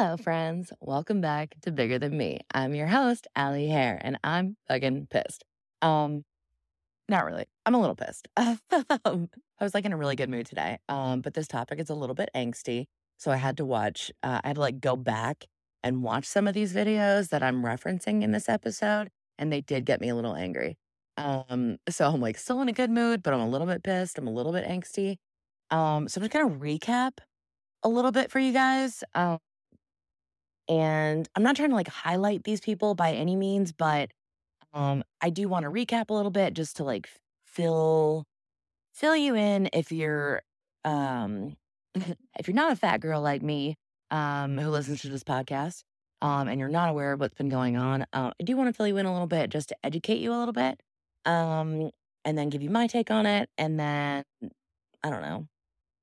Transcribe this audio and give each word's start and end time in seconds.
Hello, 0.00 0.16
friends. 0.16 0.72
Welcome 0.80 1.20
back 1.20 1.56
to 1.60 1.70
Bigger 1.70 1.98
Than 1.98 2.16
Me. 2.16 2.38
I'm 2.54 2.74
your 2.74 2.86
host, 2.86 3.26
Allie 3.36 3.68
Hare, 3.68 4.00
and 4.00 4.18
I'm 4.24 4.56
fucking 4.66 5.08
pissed. 5.10 5.44
Um, 5.82 6.24
not 7.06 7.26
really. 7.26 7.44
I'm 7.66 7.74
a 7.74 7.78
little 7.78 7.94
pissed. 7.94 8.26
I 8.34 9.28
was 9.60 9.74
like 9.74 9.84
in 9.84 9.92
a 9.92 9.98
really 9.98 10.16
good 10.16 10.30
mood 10.30 10.46
today. 10.46 10.78
Um, 10.88 11.20
but 11.20 11.34
this 11.34 11.46
topic 11.46 11.78
is 11.80 11.90
a 11.90 11.94
little 11.94 12.14
bit 12.14 12.30
angsty. 12.34 12.86
So 13.18 13.30
I 13.30 13.36
had 13.36 13.58
to 13.58 13.66
watch, 13.66 14.10
uh, 14.22 14.40
I 14.42 14.48
had 14.48 14.54
to 14.54 14.62
like 14.62 14.80
go 14.80 14.96
back 14.96 15.44
and 15.84 16.02
watch 16.02 16.24
some 16.24 16.48
of 16.48 16.54
these 16.54 16.72
videos 16.72 17.28
that 17.28 17.42
I'm 17.42 17.62
referencing 17.62 18.22
in 18.22 18.32
this 18.32 18.48
episode, 18.48 19.10
and 19.36 19.52
they 19.52 19.60
did 19.60 19.84
get 19.84 20.00
me 20.00 20.08
a 20.08 20.14
little 20.14 20.34
angry. 20.34 20.78
Um, 21.18 21.76
so 21.90 22.08
I'm 22.08 22.22
like 22.22 22.38
still 22.38 22.62
in 22.62 22.70
a 22.70 22.72
good 22.72 22.90
mood, 22.90 23.22
but 23.22 23.34
I'm 23.34 23.40
a 23.40 23.50
little 23.50 23.66
bit 23.66 23.82
pissed. 23.82 24.16
I'm 24.16 24.26
a 24.26 24.32
little 24.32 24.52
bit 24.52 24.66
angsty. 24.66 25.18
Um, 25.70 26.08
so 26.08 26.20
I'm 26.20 26.26
just 26.26 26.32
gonna 26.32 26.56
recap 26.56 27.18
a 27.82 27.90
little 27.90 28.12
bit 28.12 28.30
for 28.30 28.38
you 28.38 28.54
guys. 28.54 29.04
Um, 29.14 29.36
and 30.70 31.28
I'm 31.36 31.44
not 31.44 31.56
trying 31.56 31.70
to 31.70 31.76
like 31.76 31.88
highlight 31.88 32.44
these 32.44 32.62
people 32.62 32.94
by 32.94 33.12
any 33.12 33.36
means, 33.36 33.72
but 33.72 34.12
um, 34.74 35.04
I 35.20 35.30
do 35.30 35.48
want 35.48 35.64
to 35.64 35.70
recap 35.70 36.10
a 36.10 36.14
little 36.14 36.30
bit 36.32 36.54
just 36.54 36.76
to 36.78 36.84
like 36.84 37.08
fill 37.46 38.24
fill 38.94 39.16
you 39.16 39.34
in 39.36 39.68
if 39.72 39.92
you're 39.92 40.42
um 40.84 41.56
if 41.94 42.46
you're 42.48 42.54
not 42.54 42.72
a 42.72 42.76
fat 42.76 43.00
girl 43.00 43.20
like 43.22 43.42
me 43.42 43.76
um 44.10 44.58
who 44.58 44.70
listens 44.70 45.02
to 45.02 45.08
this 45.08 45.24
podcast 45.24 45.82
um 46.22 46.48
and 46.48 46.60
you're 46.60 46.68
not 46.68 46.90
aware 46.90 47.12
of 47.12 47.20
what's 47.20 47.34
been 47.34 47.48
going 47.48 47.76
on 47.76 48.02
uh, 48.12 48.30
i 48.40 48.44
do 48.44 48.56
want 48.56 48.68
to 48.68 48.72
fill 48.72 48.86
you 48.88 48.96
in 48.98 49.06
a 49.06 49.12
little 49.12 49.26
bit 49.28 49.50
just 49.50 49.68
to 49.70 49.76
educate 49.84 50.18
you 50.20 50.32
a 50.32 50.38
little 50.38 50.52
bit 50.52 50.80
um 51.26 51.90
and 52.24 52.38
then 52.38 52.48
give 52.50 52.62
you 52.62 52.70
my 52.70 52.86
take 52.86 53.10
on 53.10 53.26
it 53.26 53.48
and 53.58 53.80
then 53.80 54.24
i 55.04 55.10
don't 55.10 55.22
know 55.22 55.46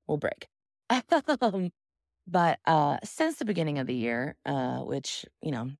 we'll 0.08 0.18
break. 0.18 0.48
Um, 1.42 1.70
but 2.28 2.58
uh 2.66 2.98
since 3.04 3.36
the 3.36 3.44
beginning 3.44 3.78
of 3.78 3.86
the 3.86 3.94
year 3.94 4.36
uh 4.46 4.78
which 4.80 5.24
you 5.42 5.50
know 5.50 5.70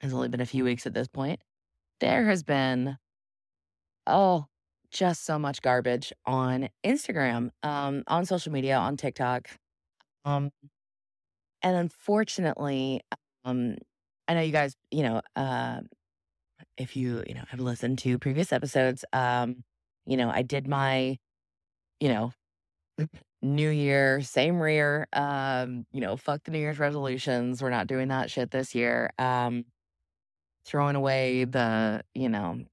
has 0.00 0.12
only 0.12 0.28
been 0.28 0.40
a 0.40 0.46
few 0.46 0.64
weeks 0.64 0.86
at 0.86 0.94
this 0.94 1.08
point 1.08 1.40
there 2.00 2.26
has 2.26 2.42
been 2.42 2.98
oh 4.06 4.46
just 4.92 5.24
so 5.24 5.38
much 5.38 5.62
garbage 5.62 6.12
on 6.26 6.68
Instagram, 6.84 7.50
um, 7.62 8.04
on 8.06 8.26
social 8.26 8.52
media, 8.52 8.76
on 8.76 8.96
TikTok. 8.96 9.48
Um, 10.24 10.50
and 11.62 11.76
unfortunately, 11.76 13.00
um, 13.44 13.76
I 14.28 14.34
know 14.34 14.42
you 14.42 14.52
guys, 14.52 14.76
you 14.90 15.02
know, 15.02 15.22
uh, 15.34 15.80
if 16.76 16.96
you, 16.96 17.24
you 17.26 17.34
know, 17.34 17.44
have 17.48 17.60
listened 17.60 17.98
to 18.00 18.18
previous 18.18 18.52
episodes, 18.52 19.04
um, 19.12 19.64
you 20.06 20.16
know, 20.16 20.30
I 20.30 20.42
did 20.42 20.68
my, 20.68 21.18
you 22.00 22.08
know, 22.08 22.32
New 23.42 23.70
Year, 23.70 24.20
same 24.22 24.60
rear, 24.60 25.08
um, 25.12 25.86
you 25.92 26.00
know, 26.00 26.16
fuck 26.16 26.44
the 26.44 26.52
New 26.52 26.58
Year's 26.60 26.78
resolutions. 26.78 27.62
We're 27.62 27.70
not 27.70 27.88
doing 27.88 28.08
that 28.08 28.30
shit 28.30 28.50
this 28.52 28.74
year. 28.74 29.12
Um, 29.18 29.64
throwing 30.64 30.96
away 30.96 31.44
the, 31.44 32.02
you 32.14 32.28
know, 32.28 32.64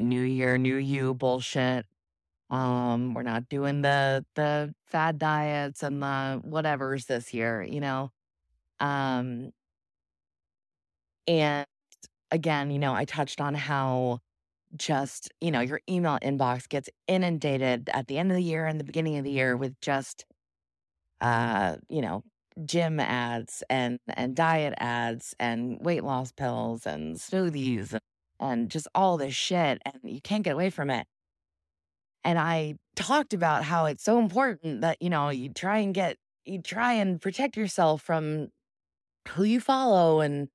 new 0.00 0.22
year, 0.22 0.58
new 0.58 0.76
you 0.76 1.14
bullshit. 1.14 1.86
Um, 2.50 3.14
we're 3.14 3.22
not 3.22 3.48
doing 3.48 3.82
the 3.82 4.26
the 4.36 4.74
fad 4.86 5.18
diets 5.18 5.82
and 5.82 6.02
the 6.02 6.42
whatevers 6.46 7.06
this 7.06 7.34
year, 7.34 7.62
you 7.62 7.80
know. 7.80 8.12
Um, 8.80 9.52
and 11.26 11.66
again, 12.30 12.70
you 12.70 12.78
know, 12.78 12.94
I 12.94 13.04
touched 13.04 13.40
on 13.40 13.54
how 13.54 14.20
just, 14.76 15.30
you 15.40 15.50
know, 15.50 15.60
your 15.60 15.80
email 15.88 16.18
inbox 16.22 16.68
gets 16.68 16.88
inundated 17.08 17.90
at 17.92 18.06
the 18.08 18.18
end 18.18 18.30
of 18.30 18.36
the 18.36 18.42
year 18.42 18.66
and 18.66 18.78
the 18.80 18.84
beginning 18.84 19.16
of 19.18 19.24
the 19.24 19.30
year 19.30 19.56
with 19.56 19.80
just 19.80 20.24
uh, 21.20 21.76
you 21.88 22.00
know, 22.02 22.22
gym 22.64 23.00
ads 23.00 23.62
and 23.70 23.98
and 24.08 24.34
diet 24.36 24.74
ads 24.78 25.34
and 25.38 25.78
weight 25.80 26.04
loss 26.04 26.32
pills 26.32 26.86
and 26.86 27.16
smoothies 27.16 27.98
and, 28.40 28.70
just 28.70 28.88
all 28.94 29.16
this 29.18 29.34
shit 29.34 29.80
and 29.84 30.00
you 30.02 30.20
can't 30.20 30.44
get 30.44 30.54
away 30.54 30.70
from 30.70 30.90
it. 30.90 31.06
And 32.24 32.38
I 32.38 32.74
talked 32.96 33.32
about 33.32 33.64
how 33.64 33.86
it's 33.86 34.04
so 34.04 34.18
important 34.18 34.82
that, 34.82 35.00
you 35.00 35.10
know, 35.10 35.30
you 35.30 35.52
try 35.52 35.78
and 35.78 35.94
get 35.94 36.16
you 36.44 36.60
try 36.62 36.94
and 36.94 37.20
protect 37.20 37.56
yourself 37.56 38.02
from 38.02 38.48
who 39.30 39.44
you 39.44 39.60
follow 39.60 40.20
and 40.20 40.48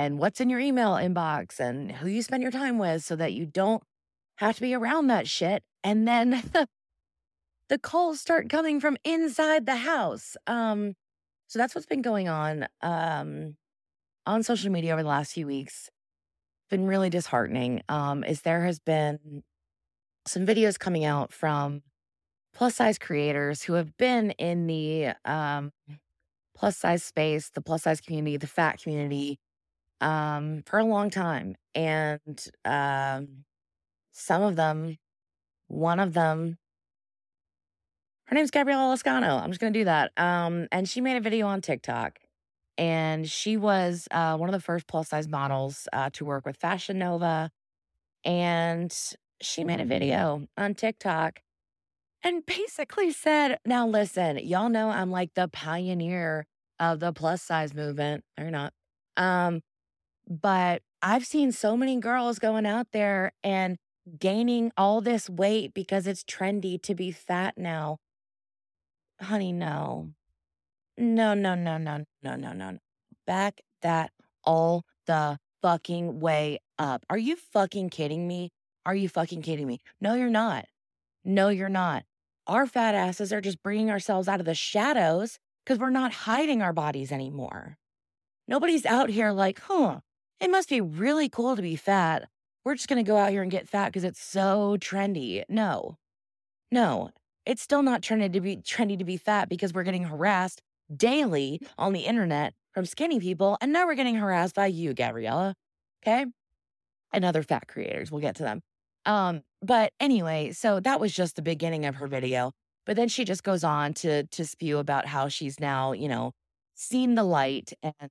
and 0.00 0.18
what's 0.18 0.40
in 0.40 0.48
your 0.48 0.60
email 0.60 0.92
inbox 0.92 1.60
and 1.60 1.92
who 1.92 2.08
you 2.08 2.22
spend 2.22 2.42
your 2.42 2.50
time 2.50 2.78
with 2.78 3.04
so 3.04 3.14
that 3.16 3.34
you 3.34 3.44
don't 3.44 3.82
have 4.36 4.54
to 4.54 4.62
be 4.62 4.72
around 4.72 5.08
that 5.08 5.28
shit. 5.28 5.62
And 5.84 6.08
then 6.08 6.42
the 7.68 7.78
calls 7.78 8.18
start 8.18 8.48
coming 8.48 8.80
from 8.80 8.96
inside 9.04 9.66
the 9.66 9.76
house. 9.76 10.38
Um, 10.46 10.94
so 11.48 11.58
that's 11.58 11.74
what's 11.74 11.86
been 11.86 12.00
going 12.00 12.30
on 12.30 12.66
um, 12.80 13.56
on 14.24 14.42
social 14.42 14.72
media 14.72 14.94
over 14.94 15.02
the 15.02 15.08
last 15.08 15.34
few 15.34 15.46
weeks. 15.46 15.90
Been 16.70 16.86
really 16.86 17.10
disheartening. 17.10 17.82
Um, 17.90 18.24
is 18.24 18.40
there 18.40 18.64
has 18.64 18.78
been 18.78 19.42
some 20.26 20.46
videos 20.46 20.78
coming 20.78 21.04
out 21.04 21.30
from 21.30 21.82
plus 22.54 22.76
size 22.76 22.98
creators 22.98 23.62
who 23.62 23.74
have 23.74 23.94
been 23.98 24.30
in 24.32 24.66
the 24.66 25.12
um, 25.26 25.72
plus 26.56 26.78
size 26.78 27.02
space, 27.02 27.50
the 27.50 27.60
plus 27.60 27.82
size 27.82 28.00
community, 28.00 28.38
the 28.38 28.46
fat 28.46 28.80
community 28.82 29.38
um, 30.00 30.62
for 30.66 30.78
a 30.78 30.84
long 30.84 31.10
time. 31.10 31.56
And 31.74 32.44
um, 32.64 33.44
some 34.12 34.42
of 34.42 34.56
them, 34.56 34.98
one 35.68 36.00
of 36.00 36.14
them 36.14 36.58
her 38.30 38.36
name's 38.36 38.52
Gabriella 38.52 38.94
Lascano. 38.94 39.42
I'm 39.42 39.50
just 39.50 39.60
going 39.60 39.72
to 39.72 39.80
do 39.80 39.84
that. 39.86 40.12
Um, 40.16 40.68
and 40.70 40.88
she 40.88 41.00
made 41.00 41.16
a 41.16 41.20
video 41.20 41.48
on 41.48 41.60
TikTok. 41.60 42.20
And 42.78 43.28
she 43.28 43.56
was 43.56 44.06
uh, 44.12 44.36
one 44.36 44.48
of 44.48 44.52
the 44.52 44.60
first 44.60 44.86
plus 44.86 45.08
size 45.08 45.26
models 45.26 45.88
uh, 45.92 46.10
to 46.12 46.24
work 46.24 46.46
with 46.46 46.56
Fashion 46.56 47.00
Nova. 47.00 47.50
And 48.24 48.96
she 49.42 49.64
made 49.64 49.80
a 49.80 49.84
video 49.84 50.46
on 50.56 50.74
TikTok 50.74 51.40
and 52.22 52.46
basically 52.46 53.10
said, 53.10 53.58
Now, 53.66 53.88
listen, 53.88 54.38
y'all 54.38 54.68
know 54.68 54.90
I'm 54.90 55.10
like 55.10 55.34
the 55.34 55.48
pioneer 55.48 56.46
of 56.78 57.00
the 57.00 57.12
plus 57.12 57.42
size 57.42 57.74
movement. 57.74 58.22
Or 58.38 58.52
not. 58.52 58.72
Um, 59.16 59.60
but 60.30 60.82
I've 61.02 61.26
seen 61.26 61.52
so 61.52 61.76
many 61.76 61.98
girls 61.98 62.38
going 62.38 62.64
out 62.64 62.88
there 62.92 63.32
and 63.44 63.76
gaining 64.18 64.72
all 64.76 65.00
this 65.00 65.28
weight 65.28 65.74
because 65.74 66.06
it's 66.06 66.24
trendy 66.24 66.80
to 66.82 66.94
be 66.94 67.10
fat 67.10 67.58
now 67.58 67.98
honey, 69.22 69.52
no. 69.52 70.10
No, 70.96 71.34
no, 71.34 71.54
no, 71.54 71.78
no, 71.78 72.04
no, 72.22 72.36
no, 72.36 72.52
no. 72.52 72.78
Back 73.26 73.60
that 73.82 74.10
all 74.44 74.84
the 75.06 75.38
fucking 75.62 76.20
way 76.20 76.58
up. 76.78 77.04
Are 77.08 77.18
you 77.18 77.36
fucking 77.36 77.90
kidding 77.90 78.26
me? 78.26 78.50
Are 78.84 78.94
you 78.94 79.08
fucking 79.08 79.42
kidding 79.42 79.66
me? 79.66 79.80
No, 80.00 80.14
you're 80.14 80.30
not. 80.30 80.66
No, 81.24 81.48
you're 81.48 81.68
not. 81.68 82.04
Our 82.46 82.66
fat 82.66 82.94
asses 82.94 83.32
are 83.32 83.40
just 83.40 83.62
bringing 83.62 83.90
ourselves 83.90 84.26
out 84.26 84.40
of 84.40 84.46
the 84.46 84.54
shadows 84.54 85.38
because 85.64 85.78
we're 85.78 85.90
not 85.90 86.12
hiding 86.12 86.62
our 86.62 86.72
bodies 86.72 87.12
anymore. 87.12 87.76
Nobody's 88.48 88.86
out 88.86 89.10
here 89.10 89.30
like, 89.30 89.60
huh, 89.60 90.00
it 90.40 90.50
must 90.50 90.68
be 90.68 90.80
really 90.80 91.28
cool 91.28 91.56
to 91.56 91.62
be 91.62 91.76
fat. 91.76 92.28
We're 92.64 92.74
just 92.74 92.88
going 92.88 93.02
to 93.02 93.08
go 93.08 93.16
out 93.16 93.30
here 93.30 93.42
and 93.42 93.50
get 93.50 93.68
fat 93.68 93.86
because 93.86 94.04
it's 94.04 94.22
so 94.22 94.76
trendy. 94.78 95.42
No, 95.48 95.96
no. 96.70 97.10
It's 97.46 97.62
still 97.62 97.82
not 97.82 98.02
trendy 98.02 98.32
to 98.32 98.40
be 98.40 98.56
trendy 98.56 98.98
to 98.98 99.04
be 99.04 99.16
fat 99.16 99.48
because 99.48 99.72
we're 99.72 99.82
getting 99.82 100.04
harassed 100.04 100.60
daily 100.94 101.60
on 101.78 101.92
the 101.92 102.00
internet 102.00 102.54
from 102.72 102.86
skinny 102.86 103.18
people, 103.18 103.56
and 103.60 103.72
now 103.72 103.86
we're 103.86 103.94
getting 103.94 104.16
harassed 104.16 104.54
by 104.54 104.66
you, 104.66 104.94
Gabriella. 104.94 105.54
Okay, 106.02 106.26
and 107.12 107.24
other 107.24 107.42
fat 107.42 107.66
creators. 107.68 108.10
We'll 108.10 108.20
get 108.20 108.36
to 108.36 108.42
them. 108.42 108.62
Um, 109.06 109.42
but 109.62 109.92
anyway, 110.00 110.52
so 110.52 110.80
that 110.80 111.00
was 111.00 111.12
just 111.12 111.36
the 111.36 111.42
beginning 111.42 111.86
of 111.86 111.96
her 111.96 112.06
video. 112.06 112.52
But 112.86 112.96
then 112.96 113.08
she 113.08 113.24
just 113.24 113.42
goes 113.42 113.64
on 113.64 113.94
to 113.94 114.24
to 114.26 114.44
spew 114.44 114.78
about 114.78 115.06
how 115.06 115.28
she's 115.28 115.60
now, 115.60 115.92
you 115.92 116.08
know, 116.08 116.32
seen 116.74 117.14
the 117.14 117.24
light, 117.24 117.72
and 117.82 118.10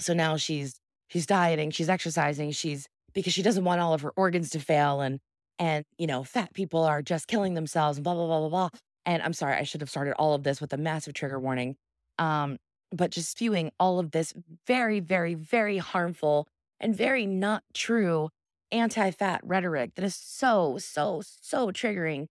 so 0.00 0.14
now 0.14 0.36
she's 0.36 0.80
she's 1.08 1.26
dieting, 1.26 1.70
she's 1.70 1.88
exercising, 1.88 2.50
she's 2.52 2.88
because 3.14 3.32
she 3.32 3.42
doesn't 3.42 3.64
want 3.64 3.80
all 3.80 3.94
of 3.94 4.02
her 4.02 4.12
organs 4.16 4.50
to 4.50 4.60
fail, 4.60 5.00
and 5.00 5.20
and, 5.58 5.84
you 5.98 6.06
know, 6.06 6.22
fat 6.22 6.54
people 6.54 6.84
are 6.84 7.02
just 7.02 7.26
killing 7.26 7.54
themselves 7.54 7.98
and 7.98 8.04
blah, 8.04 8.14
blah, 8.14 8.26
blah, 8.26 8.40
blah, 8.40 8.48
blah. 8.48 8.68
And 9.04 9.22
I'm 9.22 9.32
sorry, 9.32 9.56
I 9.56 9.64
should 9.64 9.80
have 9.80 9.90
started 9.90 10.14
all 10.14 10.34
of 10.34 10.44
this 10.44 10.60
with 10.60 10.72
a 10.72 10.76
massive 10.76 11.14
trigger 11.14 11.40
warning. 11.40 11.76
Um, 12.18 12.58
but 12.92 13.10
just 13.10 13.30
spewing 13.30 13.72
all 13.78 13.98
of 13.98 14.12
this 14.12 14.32
very, 14.66 15.00
very, 15.00 15.34
very 15.34 15.78
harmful 15.78 16.46
and 16.80 16.94
very 16.94 17.26
not 17.26 17.64
true 17.74 18.30
anti 18.70 19.10
fat 19.10 19.40
rhetoric 19.42 19.94
that 19.94 20.04
is 20.04 20.14
so, 20.14 20.78
so, 20.78 21.22
so 21.24 21.70
triggering. 21.70 22.26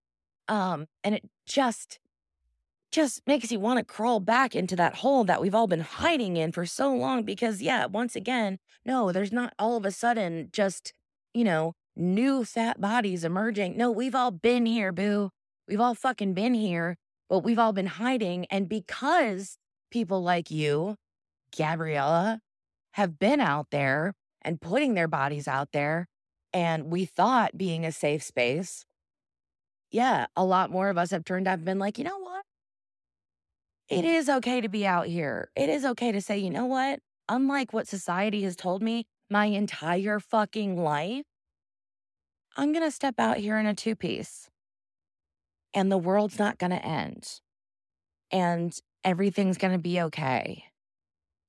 Um, 0.47 0.87
and 1.03 1.15
it 1.15 1.29
just, 1.45 1.99
just 2.91 3.21
makes 3.27 3.51
you 3.51 3.59
want 3.59 3.79
to 3.79 3.85
crawl 3.85 4.19
back 4.19 4.55
into 4.55 4.75
that 4.75 4.95
hole 4.95 5.23
that 5.25 5.41
we've 5.41 5.55
all 5.55 5.67
been 5.67 5.81
hiding 5.81 6.37
in 6.37 6.51
for 6.51 6.65
so 6.65 6.93
long 6.93 7.23
because, 7.23 7.61
yeah, 7.61 7.85
once 7.85 8.15
again, 8.15 8.59
no, 8.85 9.11
there's 9.11 9.31
not 9.31 9.53
all 9.59 9.77
of 9.77 9.85
a 9.85 9.91
sudden 9.91 10.49
just, 10.51 10.93
you 11.33 11.43
know, 11.43 11.73
new 11.95 12.45
fat 12.45 12.79
bodies 12.79 13.23
emerging. 13.23 13.75
No, 13.77 13.91
we've 13.91 14.15
all 14.15 14.31
been 14.31 14.65
here, 14.65 14.91
boo. 14.91 15.31
We've 15.67 15.81
all 15.81 15.95
fucking 15.95 16.33
been 16.33 16.53
here, 16.53 16.97
but 17.29 17.39
we've 17.39 17.59
all 17.59 17.73
been 17.73 17.87
hiding. 17.87 18.45
And 18.49 18.69
because 18.69 19.57
people 19.91 20.23
like 20.23 20.49
you 20.49 20.95
Gabriella 21.55 22.39
have 22.91 23.19
been 23.19 23.39
out 23.39 23.67
there 23.71 24.13
and 24.41 24.61
putting 24.61 24.93
their 24.93 25.07
bodies 25.07 25.47
out 25.47 25.71
there. 25.71 26.07
And 26.53 26.85
we 26.85 27.05
thought 27.05 27.57
being 27.57 27.85
a 27.85 27.91
safe 27.91 28.23
space, 28.23 28.85
yeah, 29.91 30.27
a 30.35 30.43
lot 30.43 30.71
more 30.71 30.89
of 30.89 30.97
us 30.97 31.11
have 31.11 31.25
turned 31.25 31.47
out 31.47 31.59
and 31.59 31.65
been 31.65 31.79
like, 31.79 31.97
you 31.97 32.03
know 32.03 32.17
what? 32.19 32.26
It 33.89 34.03
is 34.03 34.27
okay 34.27 34.59
to 34.59 34.67
be 34.67 34.85
out 34.85 35.07
here. 35.07 35.49
It 35.55 35.69
is 35.69 35.85
okay 35.85 36.11
to 36.11 36.21
say, 36.21 36.37
you 36.37 36.49
know 36.49 36.65
what? 36.65 36.99
Unlike 37.29 37.73
what 37.73 37.87
society 37.87 38.43
has 38.43 38.55
told 38.55 38.81
me 38.81 39.05
my 39.29 39.45
entire 39.45 40.19
fucking 40.19 40.81
life, 40.81 41.23
I'm 42.57 42.73
going 42.73 42.83
to 42.83 42.91
step 42.91 43.15
out 43.17 43.37
here 43.37 43.57
in 43.57 43.65
a 43.65 43.73
two 43.73 43.95
piece 43.95 44.49
and 45.73 45.91
the 45.91 45.97
world's 45.97 46.39
not 46.39 46.57
going 46.57 46.71
to 46.71 46.85
end 46.85 47.39
and 48.31 48.77
everything's 49.03 49.57
going 49.57 49.73
to 49.73 49.79
be 49.79 50.01
okay. 50.01 50.65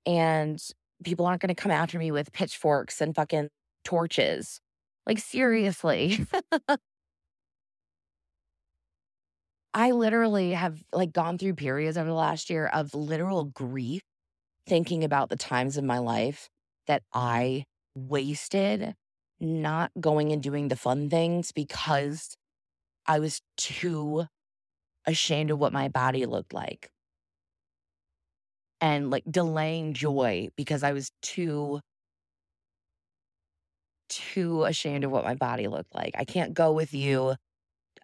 And 0.06 0.62
people 1.04 1.26
aren't 1.26 1.42
going 1.42 1.54
to 1.54 1.60
come 1.60 1.72
after 1.72 1.98
me 1.98 2.10
with 2.12 2.32
pitchforks 2.32 3.00
and 3.00 3.14
fucking 3.14 3.48
torches. 3.84 4.60
Like, 5.06 5.18
seriously. 5.18 6.26
I 9.74 9.90
literally 9.92 10.52
have 10.52 10.82
like 10.92 11.12
gone 11.12 11.38
through 11.38 11.54
periods 11.54 11.96
over 11.96 12.08
the 12.08 12.14
last 12.14 12.50
year 12.50 12.66
of 12.66 12.94
literal 12.94 13.44
grief 13.44 14.02
thinking 14.66 15.04
about 15.04 15.30
the 15.30 15.36
times 15.36 15.76
of 15.76 15.84
my 15.84 15.98
life 15.98 16.48
that 16.86 17.02
I 17.14 17.64
wasted 17.94 18.94
not 19.40 19.92
going 20.00 20.32
and 20.32 20.42
doing 20.42 20.68
the 20.68 20.76
fun 20.76 21.10
things 21.10 21.52
because 21.52 22.36
I 23.06 23.20
was 23.20 23.42
too 23.56 24.26
ashamed 25.06 25.50
of 25.50 25.58
what 25.60 25.72
my 25.72 25.88
body 25.88 26.26
looked 26.26 26.54
like. 26.54 26.90
And 28.80 29.10
like 29.10 29.24
delaying 29.28 29.92
joy 29.94 30.48
because 30.56 30.82
I 30.84 30.92
was 30.92 31.10
too 31.20 31.80
too 34.08 34.64
ashamed 34.64 35.04
of 35.04 35.10
what 35.10 35.24
my 35.24 35.34
body 35.34 35.68
looked 35.68 35.94
like. 35.94 36.14
I 36.16 36.24
can't 36.24 36.54
go 36.54 36.72
with 36.72 36.94
you 36.94 37.34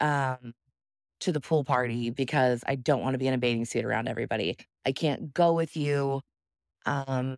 um 0.00 0.54
to 1.20 1.32
the 1.32 1.40
pool 1.40 1.64
party 1.64 2.10
because 2.10 2.62
I 2.66 2.74
don't 2.76 3.02
want 3.02 3.14
to 3.14 3.18
be 3.18 3.26
in 3.26 3.34
a 3.34 3.38
bathing 3.38 3.64
suit 3.64 3.84
around 3.84 4.08
everybody. 4.08 4.56
I 4.86 4.92
can't 4.92 5.32
go 5.32 5.52
with 5.52 5.76
you 5.76 6.20
um 6.86 7.36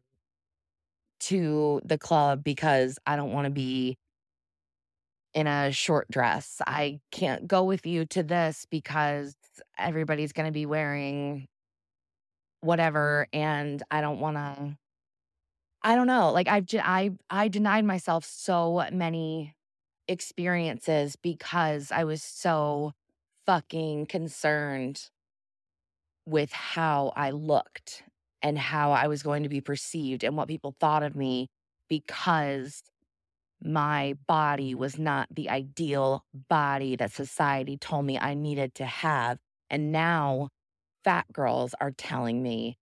to 1.18 1.80
the 1.84 1.98
club 1.98 2.44
because 2.44 2.98
I 3.06 3.16
don't 3.16 3.32
want 3.32 3.46
to 3.46 3.50
be 3.50 3.96
in 5.34 5.46
a 5.46 5.70
short 5.70 6.10
dress. 6.10 6.60
I 6.66 7.00
can't 7.10 7.46
go 7.46 7.64
with 7.64 7.86
you 7.86 8.06
to 8.06 8.22
this 8.22 8.66
because 8.70 9.36
everybody's 9.78 10.32
going 10.32 10.46
to 10.46 10.52
be 10.52 10.66
wearing 10.66 11.46
whatever 12.60 13.28
and 13.32 13.82
I 13.90 14.00
don't 14.00 14.18
want 14.18 14.36
to 14.36 14.76
I 15.82 15.94
don't 15.94 16.08
know. 16.08 16.32
Like 16.32 16.48
I've 16.48 16.66
I 16.74 17.12
I 17.30 17.48
denied 17.48 17.84
myself 17.84 18.24
so 18.24 18.84
many 18.92 19.54
experiences 20.08 21.16
because 21.16 21.92
I 21.92 22.04
was 22.04 22.22
so 22.22 22.92
fucking 23.46 24.06
concerned 24.06 25.08
with 26.26 26.52
how 26.52 27.12
I 27.16 27.30
looked 27.30 28.02
and 28.42 28.58
how 28.58 28.92
I 28.92 29.06
was 29.06 29.22
going 29.22 29.44
to 29.44 29.48
be 29.48 29.60
perceived 29.60 30.24
and 30.24 30.36
what 30.36 30.48
people 30.48 30.74
thought 30.78 31.02
of 31.02 31.16
me 31.16 31.48
because 31.88 32.82
my 33.62 34.16
body 34.26 34.74
was 34.74 34.98
not 34.98 35.28
the 35.30 35.48
ideal 35.48 36.24
body 36.48 36.96
that 36.96 37.12
society 37.12 37.76
told 37.76 38.04
me 38.04 38.18
I 38.18 38.34
needed 38.34 38.74
to 38.76 38.84
have. 38.84 39.38
And 39.70 39.92
now 39.92 40.50
fat 41.04 41.32
girls 41.32 41.74
are 41.80 41.92
telling 41.92 42.42
me 42.42 42.76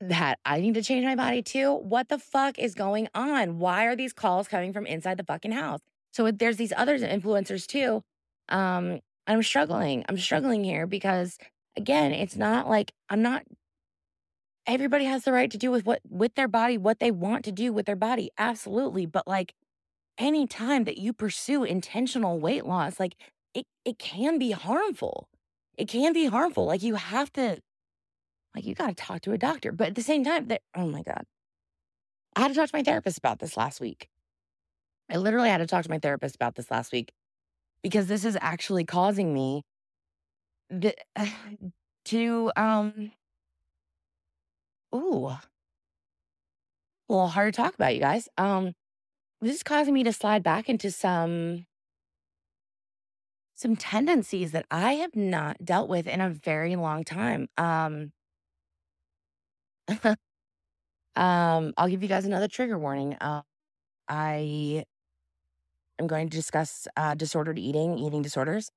that 0.00 0.38
I 0.44 0.60
need 0.60 0.74
to 0.74 0.82
change 0.82 1.04
my 1.04 1.16
body 1.16 1.42
too. 1.42 1.74
What 1.74 2.08
the 2.08 2.18
fuck 2.18 2.58
is 2.58 2.74
going 2.74 3.08
on? 3.14 3.58
Why 3.58 3.84
are 3.84 3.96
these 3.96 4.12
calls 4.12 4.46
coming 4.46 4.72
from 4.72 4.86
inside 4.86 5.16
the 5.16 5.24
fucking 5.24 5.52
house? 5.52 5.80
So 6.12 6.30
there's 6.30 6.56
these 6.56 6.72
other 6.76 6.98
influencers 6.98 7.66
too. 7.66 8.02
Um, 8.48 9.00
I'm 9.28 9.42
struggling. 9.42 10.04
I'm 10.08 10.18
struggling 10.18 10.64
here 10.64 10.86
because 10.86 11.38
again, 11.76 12.12
it's 12.12 12.36
not 12.36 12.68
like 12.68 12.92
I'm 13.10 13.22
not 13.22 13.44
everybody 14.66 15.04
has 15.04 15.24
the 15.24 15.32
right 15.32 15.50
to 15.50 15.58
do 15.58 15.70
with 15.70 15.86
what 15.86 16.00
with 16.08 16.34
their 16.34 16.48
body 16.48 16.78
what 16.78 17.00
they 17.00 17.10
want 17.10 17.44
to 17.44 17.52
do 17.52 17.72
with 17.72 17.86
their 17.86 17.96
body. 17.96 18.30
Absolutely. 18.38 19.06
But 19.06 19.28
like 19.28 19.54
any 20.18 20.46
time 20.46 20.84
that 20.84 20.98
you 20.98 21.12
pursue 21.12 21.64
intentional 21.64 22.40
weight 22.40 22.66
loss, 22.66 23.00
like 23.00 23.16
it 23.54 23.66
it 23.84 23.98
can 23.98 24.38
be 24.38 24.52
harmful. 24.52 25.28
It 25.76 25.88
can 25.88 26.12
be 26.14 26.26
harmful. 26.26 26.66
Like 26.66 26.82
you 26.82 26.96
have 26.96 27.32
to 27.34 27.60
like 28.54 28.66
you 28.66 28.74
got 28.74 28.88
to 28.88 28.94
talk 28.94 29.22
to 29.22 29.32
a 29.32 29.38
doctor. 29.38 29.72
But 29.72 29.88
at 29.88 29.94
the 29.96 30.02
same 30.02 30.24
time, 30.24 30.48
that 30.48 30.62
oh 30.76 30.86
my 30.86 31.02
god. 31.02 31.24
I 32.36 32.42
had 32.42 32.48
to 32.48 32.54
talk 32.54 32.70
to 32.70 32.76
my 32.76 32.82
therapist 32.84 33.18
about 33.18 33.40
this 33.40 33.56
last 33.56 33.80
week. 33.80 34.08
I 35.10 35.16
literally 35.16 35.48
had 35.50 35.58
to 35.58 35.66
talk 35.66 35.84
to 35.84 35.90
my 35.90 35.98
therapist 35.98 36.34
about 36.36 36.54
this 36.54 36.70
last 36.70 36.92
week 36.92 37.12
because 37.82 38.06
this 38.06 38.24
is 38.24 38.36
actually 38.40 38.84
causing 38.84 39.32
me 39.34 39.62
the, 40.70 40.94
to 42.06 42.50
um 42.56 43.12
ooh 44.94 45.28
a 45.28 45.40
little 47.08 47.28
hard 47.28 47.52
to 47.52 47.56
talk 47.56 47.74
about 47.74 47.94
you 47.94 48.00
guys 48.00 48.28
um 48.38 48.74
this 49.40 49.56
is 49.56 49.62
causing 49.62 49.94
me 49.94 50.04
to 50.04 50.12
slide 50.12 50.42
back 50.42 50.68
into 50.68 50.90
some 50.90 51.66
some 53.54 53.76
tendencies 53.76 54.52
that 54.52 54.66
I 54.70 54.94
have 54.94 55.14
not 55.16 55.64
dealt 55.64 55.88
with 55.88 56.06
in 56.06 56.20
a 56.20 56.30
very 56.30 56.76
long 56.76 57.04
time. 57.04 57.48
Um, 57.58 58.12
um, 61.16 61.72
I'll 61.76 61.88
give 61.88 62.02
you 62.02 62.08
guys 62.08 62.24
another 62.24 62.48
trigger 62.48 62.78
warning. 62.78 63.14
Uh, 63.14 63.42
I 64.08 64.84
am 65.98 66.06
going 66.06 66.28
to 66.28 66.36
discuss 66.36 66.86
uh, 66.96 67.14
disordered 67.14 67.58
eating, 67.58 67.98
eating 67.98 68.22
disorders. 68.22 68.70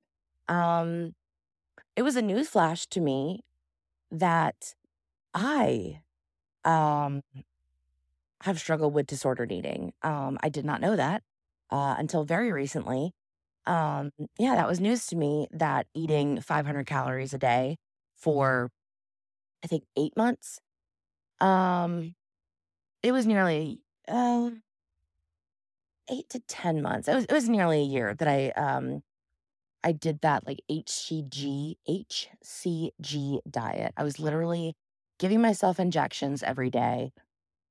Um, 0.48 1.14
it 1.96 2.04
was 2.04 2.16
a 2.16 2.22
newsflash 2.22 2.88
to 2.90 3.02
me 3.02 3.42
that 4.12 4.76
I 5.34 6.02
um, 6.66 7.22
have 8.42 8.60
struggled 8.60 8.94
with 8.94 9.08
disordered 9.08 9.52
eating. 9.52 9.94
Um, 10.04 10.38
I 10.42 10.50
did 10.50 10.66
not 10.66 10.82
know 10.82 10.96
that 10.96 11.24
uh, 11.70 11.96
until 11.98 12.24
very 12.24 12.52
recently. 12.52 13.14
Um, 13.68 14.12
yeah, 14.40 14.56
that 14.56 14.68
was 14.68 14.80
news 14.80 15.06
to 15.08 15.16
me 15.16 15.48
that 15.52 15.86
eating 15.94 16.42
500 16.42 16.86
calories 16.88 17.34
a 17.34 17.38
day 17.38 17.78
for, 18.16 18.72
I 19.64 19.68
think, 19.68 19.84
eight 19.96 20.18
months. 20.18 20.60
Um, 21.40 22.16
it 23.04 23.12
was 23.12 23.26
nearly 23.26 23.82
uh, 24.08 24.52
eight 26.12 26.30
to 26.30 26.40
10 26.42 26.82
months. 26.82 27.08
It 27.08 27.16
was, 27.16 27.26
it 27.26 27.34
was 27.34 27.50
nearly 27.50 27.80
a 27.82 27.86
year 27.86 28.14
that 28.16 28.28
I, 28.28 28.50
um, 28.52 29.04
I 29.84 29.92
did 29.94 30.22
that 30.22 30.46
like 30.46 30.62
HCG, 30.70 31.76
HCG 31.88 33.40
diet. 33.50 33.94
I 33.98 34.04
was 34.04 34.20
literally 34.20 34.76
giving 35.20 35.42
myself 35.42 35.80
injections 35.80 36.44
every 36.44 36.70
day 36.70 37.12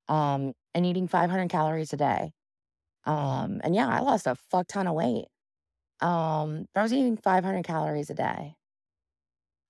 um, 0.09 0.55
and 0.75 0.87
eating 0.87 1.09
500 1.09 1.49
calories 1.49 1.93
a 1.93 1.97
day. 1.97 2.33
Um, 3.05 3.61
and 3.65 3.75
yeah, 3.75 3.89
I 3.89 4.01
lost 4.01 4.27
a 4.27 4.35
fuck 4.35 4.69
ton 4.69 4.87
of 4.87 4.95
weight. 4.95 5.27
Um, 6.01 6.67
but 6.75 6.81
I 6.81 6.83
was 6.83 6.93
eating 6.93 7.17
500 7.17 7.65
calories 7.65 8.11
a 8.11 8.15
day. 8.15 8.57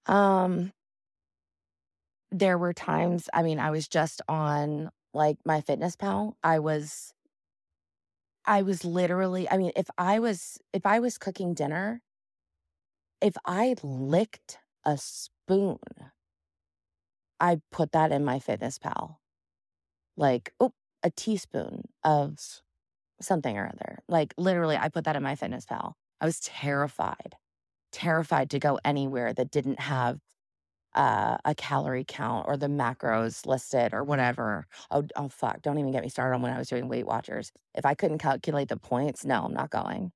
Um, 0.06 0.72
there 2.30 2.58
were 2.58 2.72
times, 2.72 3.28
I 3.34 3.42
mean, 3.42 3.58
I 3.58 3.70
was 3.70 3.88
just 3.88 4.22
on 4.28 4.90
like 5.12 5.38
my 5.44 5.60
fitness 5.60 5.96
pal. 5.96 6.36
I 6.42 6.58
was, 6.60 7.12
I 8.46 8.62
was 8.62 8.84
literally, 8.84 9.48
I 9.50 9.56
mean, 9.58 9.72
if 9.76 9.88
I 9.98 10.18
was, 10.18 10.58
if 10.72 10.86
I 10.86 11.00
was 11.00 11.18
cooking 11.18 11.54
dinner, 11.54 12.02
if 13.20 13.34
I 13.44 13.76
licked 13.82 14.58
a 14.84 14.96
spoon, 14.98 15.78
I 17.40 17.60
put 17.72 17.92
that 17.92 18.12
in 18.12 18.24
my 18.24 18.38
fitness 18.38 18.78
pal. 18.78 19.20
like, 20.16 20.52
oh, 20.60 20.72
a 21.02 21.10
teaspoon 21.10 21.82
of 22.04 22.38
something 23.20 23.58
or 23.58 23.66
other. 23.68 24.00
Like 24.08 24.34
literally, 24.38 24.76
I 24.76 24.88
put 24.90 25.04
that 25.04 25.16
in 25.16 25.22
my 25.22 25.36
fitness 25.36 25.66
pal. 25.66 25.96
I 26.20 26.26
was 26.26 26.40
terrified, 26.40 27.36
terrified 27.92 28.50
to 28.50 28.60
go 28.60 28.80
anywhere 28.84 29.32
that 29.34 29.50
didn't 29.50 29.80
have 29.80 30.20
uh, 30.94 31.36
a 31.44 31.54
calorie 31.54 32.04
count 32.06 32.46
or 32.48 32.56
the 32.56 32.66
macros 32.66 33.46
listed 33.46 33.94
or 33.94 34.02
whatever. 34.04 34.66
Oh, 34.90 35.06
oh, 35.16 35.28
fuck. 35.28 35.62
Don't 35.62 35.78
even 35.78 35.92
get 35.92 36.02
me 36.02 36.08
started 36.08 36.34
on 36.34 36.42
when 36.42 36.52
I 36.52 36.58
was 36.58 36.68
doing 36.68 36.88
Weight 36.88 37.06
Watchers. 37.06 37.52
If 37.74 37.86
I 37.86 37.94
couldn't 37.94 38.18
calculate 38.18 38.68
the 38.68 38.76
points, 38.76 39.24
no, 39.24 39.44
I'm 39.44 39.54
not 39.54 39.70
going. 39.70 40.12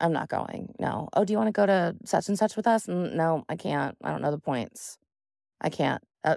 I'm 0.00 0.12
not 0.12 0.28
going. 0.28 0.74
No. 0.78 1.08
Oh, 1.14 1.24
do 1.24 1.32
you 1.32 1.38
want 1.38 1.48
to 1.48 1.52
go 1.52 1.66
to 1.66 1.96
such 2.04 2.28
and 2.28 2.38
such 2.38 2.56
with 2.56 2.66
us? 2.66 2.86
No, 2.86 3.44
I 3.48 3.56
can't. 3.56 3.96
I 4.04 4.10
don't 4.10 4.22
know 4.22 4.30
the 4.30 4.38
points. 4.38 4.98
I 5.60 5.70
can't. 5.70 6.02
Uh, 6.22 6.36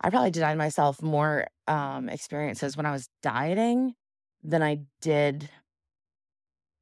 I 0.00 0.10
probably 0.10 0.30
denied 0.30 0.58
myself 0.58 1.02
more 1.02 1.46
um, 1.68 2.08
experiences 2.08 2.76
when 2.76 2.86
I 2.86 2.92
was 2.92 3.08
dieting 3.22 3.94
than 4.42 4.62
I 4.62 4.80
did 5.00 5.48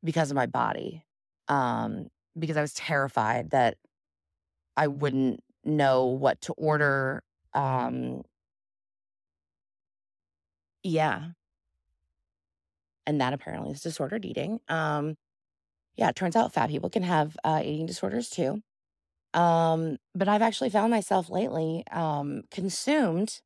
because 0.04 0.30
of 0.30 0.36
my 0.36 0.46
body. 0.46 1.04
Um, 1.48 2.08
because 2.38 2.56
I 2.56 2.62
was 2.62 2.72
terrified 2.72 3.50
that 3.50 3.76
I 4.76 4.86
wouldn't 4.88 5.40
know 5.64 6.06
what 6.06 6.40
to 6.42 6.52
order. 6.54 7.22
Um, 7.54 8.22
Yeah. 10.82 11.32
And 13.06 13.20
that 13.20 13.32
apparently 13.32 13.70
is 13.72 13.82
disordered 13.82 14.24
eating. 14.24 14.60
Um, 14.68 15.16
yeah, 15.96 16.10
it 16.10 16.16
turns 16.16 16.36
out 16.36 16.52
fat 16.54 16.70
people 16.70 16.90
can 16.90 17.02
have, 17.04 17.36
uh, 17.44 17.62
eating 17.64 17.86
disorders 17.86 18.30
too. 18.30 18.62
Um, 19.34 19.98
but 20.14 20.28
I've 20.28 20.42
actually 20.42 20.70
found 20.70 20.90
myself 20.90 21.30
lately, 21.30 21.84
um, 21.92 22.42
consumed 22.50 23.42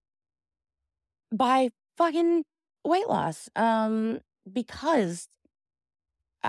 by 1.33 1.71
fucking 1.97 2.45
weight 2.85 3.09
loss, 3.09 3.49
um, 3.56 4.21
because 4.50 5.28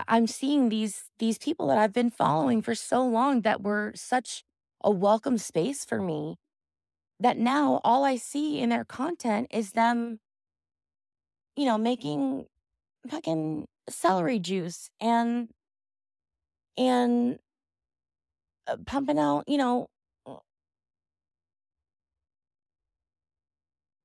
I'm 0.08 0.28
seeing 0.28 0.70
these 0.70 1.06
these 1.20 1.38
people 1.38 1.68
that 1.68 1.78
I've 1.78 1.94
been 1.94 2.12
following 2.12 2.62
for 2.62 2.76
so 2.76 3.06
long 3.06 3.42
that 3.42 3.62
were 3.64 3.92
such 3.96 4.44
a 4.84 4.92
welcome 4.92 5.38
space 5.38 5.86
for 5.86 6.02
me, 6.02 6.38
that 7.20 7.38
now 7.38 7.82
all 7.84 8.04
I 8.06 8.18
see 8.18 8.60
in 8.60 8.70
their 8.70 8.86
content 8.86 9.48
is 9.52 9.74
them 9.74 10.20
you 11.58 11.66
know, 11.66 11.78
making 11.78 12.46
fucking 13.10 13.66
celery 13.90 14.40
juice 14.40 14.90
and 15.02 15.50
and 16.78 17.40
uh, 18.68 18.78
pumping 18.86 19.18
out, 19.20 19.44
you 19.48 19.58
know 19.58 19.88
uh 20.26 20.38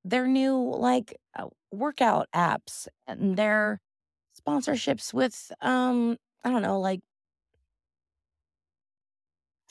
their 0.05 0.27
new, 0.27 0.57
like, 0.75 1.17
uh, 1.37 1.47
workout 1.71 2.27
apps 2.35 2.87
and 3.07 3.37
their 3.37 3.79
sponsorships 4.39 5.13
with, 5.13 5.51
um, 5.61 6.17
I 6.43 6.51
don't 6.51 6.61
know, 6.61 6.79
like 6.79 7.01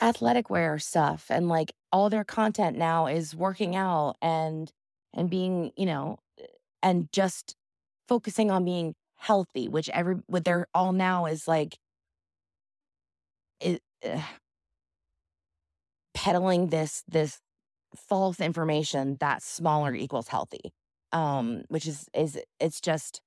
athletic 0.00 0.50
wear 0.50 0.78
stuff, 0.78 1.26
and, 1.30 1.48
like, 1.48 1.72
all 1.92 2.08
their 2.10 2.24
content 2.24 2.76
now 2.76 3.06
is 3.06 3.34
working 3.36 3.76
out 3.76 4.16
and 4.22 4.72
and 5.14 5.28
being, 5.28 5.72
you 5.76 5.84
know, 5.86 6.18
eh, 6.40 6.46
and 6.82 7.10
just 7.12 7.54
focusing 8.08 8.50
on 8.50 8.64
being 8.64 8.94
healthy, 9.16 9.68
which 9.68 9.88
every 9.90 10.16
what 10.26 10.44
they're 10.44 10.66
all 10.74 10.92
now 10.92 11.26
is 11.26 11.46
like 11.48 11.78
it 13.60 13.82
peddling 16.14 16.68
this 16.68 17.02
this 17.08 17.40
false 17.96 18.40
information 18.40 19.16
that 19.20 19.42
smaller 19.42 19.94
equals 19.94 20.28
healthy, 20.28 20.72
um, 21.12 21.64
which 21.68 21.86
is 21.86 22.08
is 22.14 22.40
it's 22.60 22.80
just 22.80 23.20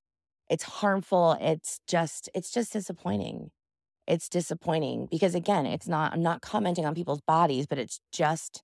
it's 0.49 0.63
harmful, 0.63 1.37
it's 1.41 1.79
just 1.87 2.29
it's 2.35 2.51
just 2.51 2.73
disappointing. 2.73 3.51
It's 4.07 4.29
disappointing 4.29 5.07
because, 5.09 5.33
again, 5.33 5.65
it's 5.65 5.87
not 5.87 6.13
I'm 6.13 6.21
not 6.21 6.41
commenting 6.41 6.85
on 6.85 6.93
people's 6.93 7.21
bodies, 7.21 7.65
but 7.65 7.79
it's 7.79 7.99
just 8.11 8.61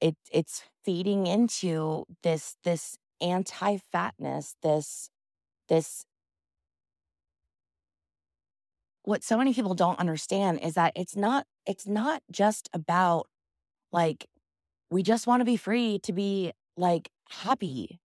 it 0.00 0.16
it's 0.32 0.62
feeding 0.84 1.26
into 1.26 2.04
this 2.22 2.56
this 2.64 2.96
anti-fatness, 3.20 4.56
this 4.62 5.08
this 5.68 6.04
what 9.04 9.24
so 9.24 9.36
many 9.36 9.52
people 9.52 9.74
don't 9.74 9.98
understand 9.98 10.60
is 10.62 10.74
that 10.74 10.92
it's 10.94 11.16
not 11.16 11.44
it's 11.66 11.86
not 11.86 12.22
just 12.30 12.68
about, 12.72 13.26
like, 13.92 14.26
we 14.90 15.02
just 15.02 15.26
wanna 15.26 15.44
be 15.46 15.56
free 15.56 15.98
to 16.04 16.12
be, 16.12 16.52
like, 16.76 17.10
happy, 17.30 18.00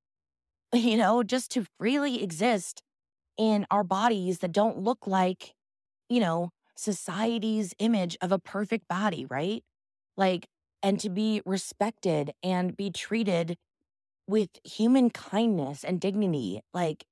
you 0.74 0.98
know, 0.98 1.24
just 1.24 1.52
to 1.52 1.66
freely 1.80 2.24
exist 2.24 2.84
in 3.38 3.68
our 3.72 3.84
bodies 3.86 4.40
that 4.40 4.54
don't 4.54 4.80
look 4.80 5.08
like, 5.08 5.54
you 6.10 6.20
know, 6.20 6.52
society's 6.76 7.74
image 7.80 8.18
of 8.22 8.32
a 8.32 8.40
perfect 8.40 8.88
body, 8.88 9.26
right? 9.30 9.64
Like, 10.16 10.48
and 10.84 11.00
to 11.00 11.10
be 11.10 11.42
respected 11.46 12.32
and 12.44 12.78
be 12.78 12.92
treated 12.92 13.58
with 14.28 14.50
human 14.64 15.10
kindness 15.10 15.84
and 15.84 16.00
dignity, 16.00 16.62
like 16.74 17.06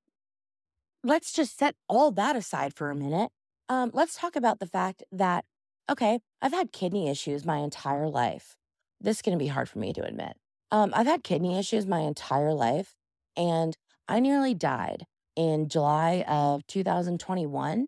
let's 1.04 1.32
just 1.32 1.58
set 1.58 1.76
all 1.88 2.12
that 2.12 2.36
aside 2.36 2.74
for 2.74 2.90
a 2.90 2.96
minute. 2.96 3.32
Um, 3.70 3.92
let's 3.94 4.16
talk 4.16 4.36
about 4.36 4.60
the 4.60 4.66
fact 4.66 5.04
that, 5.12 5.46
okay, 5.90 6.20
I've 6.42 6.52
had 6.54 6.72
kidney 6.72 7.10
issues 7.10 7.46
my 7.46 7.58
entire 7.58 8.08
life. 8.08 8.56
This 9.00 9.18
is 9.18 9.22
gonna 9.22 9.38
be 9.38 9.48
hard 9.48 9.70
for 9.70 9.80
me 9.80 9.94
to 9.94 10.04
admit. 10.04 10.34
Um, 10.72 10.92
I've 10.96 11.08
had 11.08 11.24
kidney 11.24 11.58
issues 11.58 11.86
my 11.86 12.00
entire 12.00 12.54
life, 12.54 12.96
and 13.38 13.76
I 14.08 14.20
nearly 14.20 14.54
died 14.54 15.06
in 15.36 15.70
July 15.70 16.24
of 16.28 16.66
2021, 16.68 17.88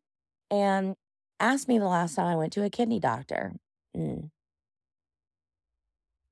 and 0.51 0.95
asked 1.39 1.67
me 1.67 1.77
the 1.79 1.85
last 1.87 2.15
time 2.15 2.27
I 2.27 2.35
went 2.35 2.53
to 2.53 2.63
a 2.63 2.69
kidney 2.69 2.99
doctor. 2.99 3.53
Mm. 3.95 4.31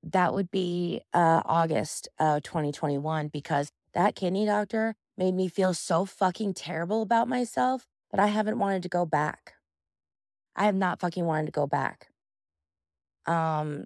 That 0.04 0.34
would 0.34 0.52
be, 0.52 1.02
uh, 1.14 1.42
August 1.46 2.08
of 2.20 2.44
2021 2.44 3.28
because 3.30 3.72
that 3.94 4.16
kidney 4.16 4.46
doctor 4.46 4.96
made 5.18 5.34
me 5.34 5.48
feel 5.48 5.74
so 5.74 6.06
fucking 6.06 6.54
terrible 6.54 7.02
about 7.02 7.28
myself 7.28 7.88
that 8.12 8.20
I 8.20 8.28
haven't 8.28 8.60
wanted 8.60 8.84
to 8.84 8.90
go 8.90 9.06
back. 9.06 9.56
I 10.56 10.66
have 10.66 10.76
not 10.76 11.00
fucking 11.00 11.26
wanted 11.26 11.46
to 11.48 11.52
go 11.54 11.66
back. 11.68 12.10
Um 13.26 13.86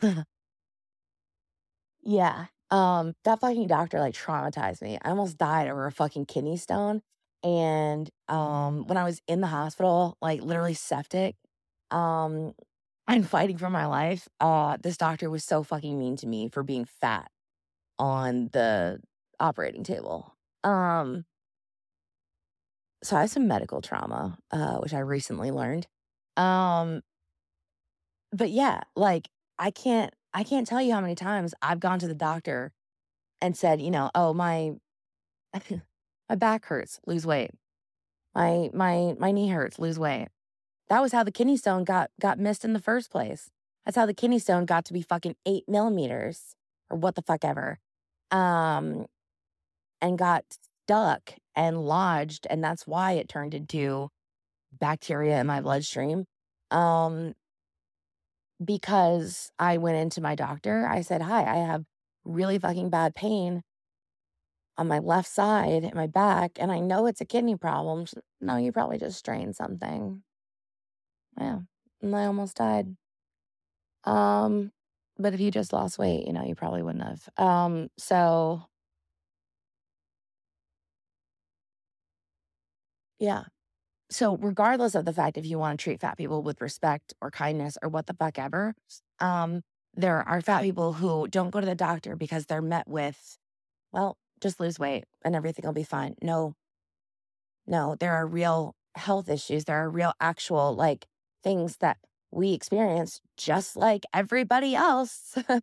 Yeah, 2.02 2.46
um, 2.70 3.14
that 3.24 3.40
fucking 3.40 3.66
doctor, 3.66 3.98
like, 4.00 4.14
traumatized 4.14 4.82
me. 4.82 4.98
I 5.02 5.10
almost 5.10 5.38
died 5.38 5.68
over 5.68 5.86
a 5.86 5.92
fucking 5.92 6.26
kidney 6.26 6.56
stone, 6.56 7.02
and, 7.46 8.10
um, 8.28 8.86
when 8.88 8.98
I 8.98 9.04
was 9.04 9.22
in 9.28 9.42
the 9.42 9.48
hospital, 9.48 10.18
like, 10.22 10.42
literally 10.42 10.74
septic, 10.74 11.36
um, 11.92 12.54
and 13.08 13.28
fighting 13.28 13.58
for 13.58 13.70
my 13.70 13.86
life, 13.86 14.28
uh, 14.40 14.78
this 14.82 14.98
doctor 14.98 15.30
was 15.30 15.44
so 15.44 15.64
fucking 15.64 15.98
mean 15.98 16.16
to 16.18 16.28
me 16.28 16.48
for 16.50 16.64
being 16.64 16.86
fat 16.86 17.30
on 17.98 18.48
the 18.52 19.00
operating 19.40 19.84
table. 19.84 20.34
Um 20.64 21.24
so 23.02 23.16
I 23.16 23.20
have 23.22 23.30
some 23.30 23.46
medical 23.46 23.80
trauma, 23.80 24.38
uh, 24.50 24.78
which 24.78 24.94
I 24.94 25.00
recently 25.00 25.50
learned. 25.50 25.86
Um 26.36 27.02
but 28.32 28.50
yeah, 28.50 28.80
like, 28.94 29.28
I 29.58 29.70
can't 29.70 30.12
I 30.34 30.44
can't 30.44 30.66
tell 30.66 30.82
you 30.82 30.92
how 30.92 31.00
many 31.00 31.14
times 31.14 31.54
I've 31.62 31.80
gone 31.80 31.98
to 32.00 32.08
the 32.08 32.14
doctor 32.14 32.72
and 33.40 33.56
said, 33.56 33.80
you 33.82 33.90
know, 33.90 34.10
"Oh, 34.14 34.34
my 34.34 34.72
my 36.28 36.34
back 36.36 36.66
hurts, 36.66 37.00
lose 37.06 37.26
weight. 37.26 37.50
My 38.34 38.70
my 38.74 39.14
my 39.18 39.32
knee 39.32 39.48
hurts, 39.50 39.78
lose 39.78 39.98
weight." 39.98 40.28
That 40.88 41.02
was 41.02 41.12
how 41.12 41.24
the 41.24 41.32
kidney 41.32 41.56
stone 41.56 41.84
got 41.84 42.10
got 42.20 42.38
missed 42.38 42.64
in 42.64 42.72
the 42.74 42.80
first 42.80 43.10
place. 43.10 43.50
That's 43.86 43.96
how 43.96 44.06
the 44.06 44.14
kidney 44.14 44.38
stone 44.40 44.66
got 44.66 44.84
to 44.86 44.92
be 44.94 45.02
fucking 45.02 45.36
8 45.46 45.64
millimeters 45.68 46.56
or 46.90 46.98
what 46.98 47.16
the 47.16 47.22
fuck 47.22 47.44
ever, 47.44 47.78
um, 48.32 49.06
and 50.02 50.18
got 50.18 50.44
stuck 50.86 51.34
and 51.56 51.86
lodged, 51.86 52.46
and 52.50 52.62
that's 52.64 52.86
why 52.86 53.12
it 53.14 53.28
turned 53.28 53.54
into 53.54 54.10
bacteria 54.80 55.40
in 55.40 55.46
my 55.48 55.60
bloodstream, 55.60 56.26
um 56.72 57.34
because 58.64 59.50
I 59.58 59.76
went 59.78 59.98
into 59.98 60.20
my 60.20 60.34
doctor, 60.34 60.86
I 60.86 61.02
said, 61.02 61.22
"Hi, 61.22 61.42
I 61.44 61.56
have 61.56 61.84
really 62.24 62.58
fucking 62.58 62.90
bad 62.90 63.14
pain" 63.14 63.62
"on 64.78 64.88
my 64.88 64.98
left 65.00 65.28
side 65.30 65.84
in 65.84 65.92
my 65.96 66.06
back, 66.06 66.52
and 66.60 66.72
I 66.72 66.80
know 66.80 67.06
it's 67.06 67.20
a 67.20 67.24
kidney 67.26 67.56
problem." 67.56 68.06
"No, 68.40 68.56
you 68.56 68.72
probably 68.72 68.98
just 68.98 69.18
strained 69.18 69.56
something." 69.56 70.22
Yeah, 71.38 71.60
and 72.02 72.16
I 72.16 72.24
almost 72.26 72.56
died. 72.56 72.96
Um, 74.04 74.72
but 75.18 75.34
if 75.34 75.40
you 75.40 75.50
just 75.50 75.72
lost 75.72 75.98
weight, 75.98 76.26
you 76.26 76.32
know, 76.32 76.44
you 76.44 76.54
probably 76.54 76.82
wouldn't 76.82 77.04
have. 77.04 77.28
Um, 77.38 77.88
so 77.98 78.66
Yeah. 83.20 83.44
So, 84.10 84.36
regardless 84.38 84.94
of 84.94 85.04
the 85.06 85.12
fact 85.14 85.38
if 85.38 85.46
you 85.46 85.58
wanna 85.58 85.76
treat 85.78 86.00
fat 86.00 86.18
people 86.18 86.42
with 86.42 86.60
respect 86.62 87.14
or 87.22 87.30
kindness 87.30 87.78
or 87.82 87.88
what 87.90 88.06
the 88.06 88.14
fuck 88.14 88.38
ever, 88.38 88.74
um, 89.20 89.62
there 89.94 90.22
are 90.28 90.42
fat 90.42 90.62
people 90.62 90.94
who 90.94 91.28
don't 91.28 91.50
go 91.50 91.60
to 91.60 91.66
the 91.66 91.74
doctor 91.76 92.16
because 92.16 92.46
they're 92.46 92.62
met 92.62 92.88
with, 92.88 93.38
"Well, 93.92 94.16
just 94.42 94.60
lose 94.60 94.78
weight 94.78 95.04
and 95.24 95.34
everything 95.36 95.64
will 95.66 95.72
be 95.74 95.84
fine." 95.84 96.16
No. 96.22 96.54
No, 97.66 97.96
there 97.98 98.12
are 98.14 98.26
real 98.26 98.74
health 98.94 99.28
issues, 99.28 99.64
there 99.64 99.76
are 99.82 99.90
real 99.90 100.12
actual, 100.20 100.74
like, 100.74 101.06
things 101.42 101.78
that 101.78 101.98
we 102.30 102.52
experience 102.52 103.20
just 103.36 103.76
like 103.76 104.04
everybody 104.14 104.74
else. 104.74 105.36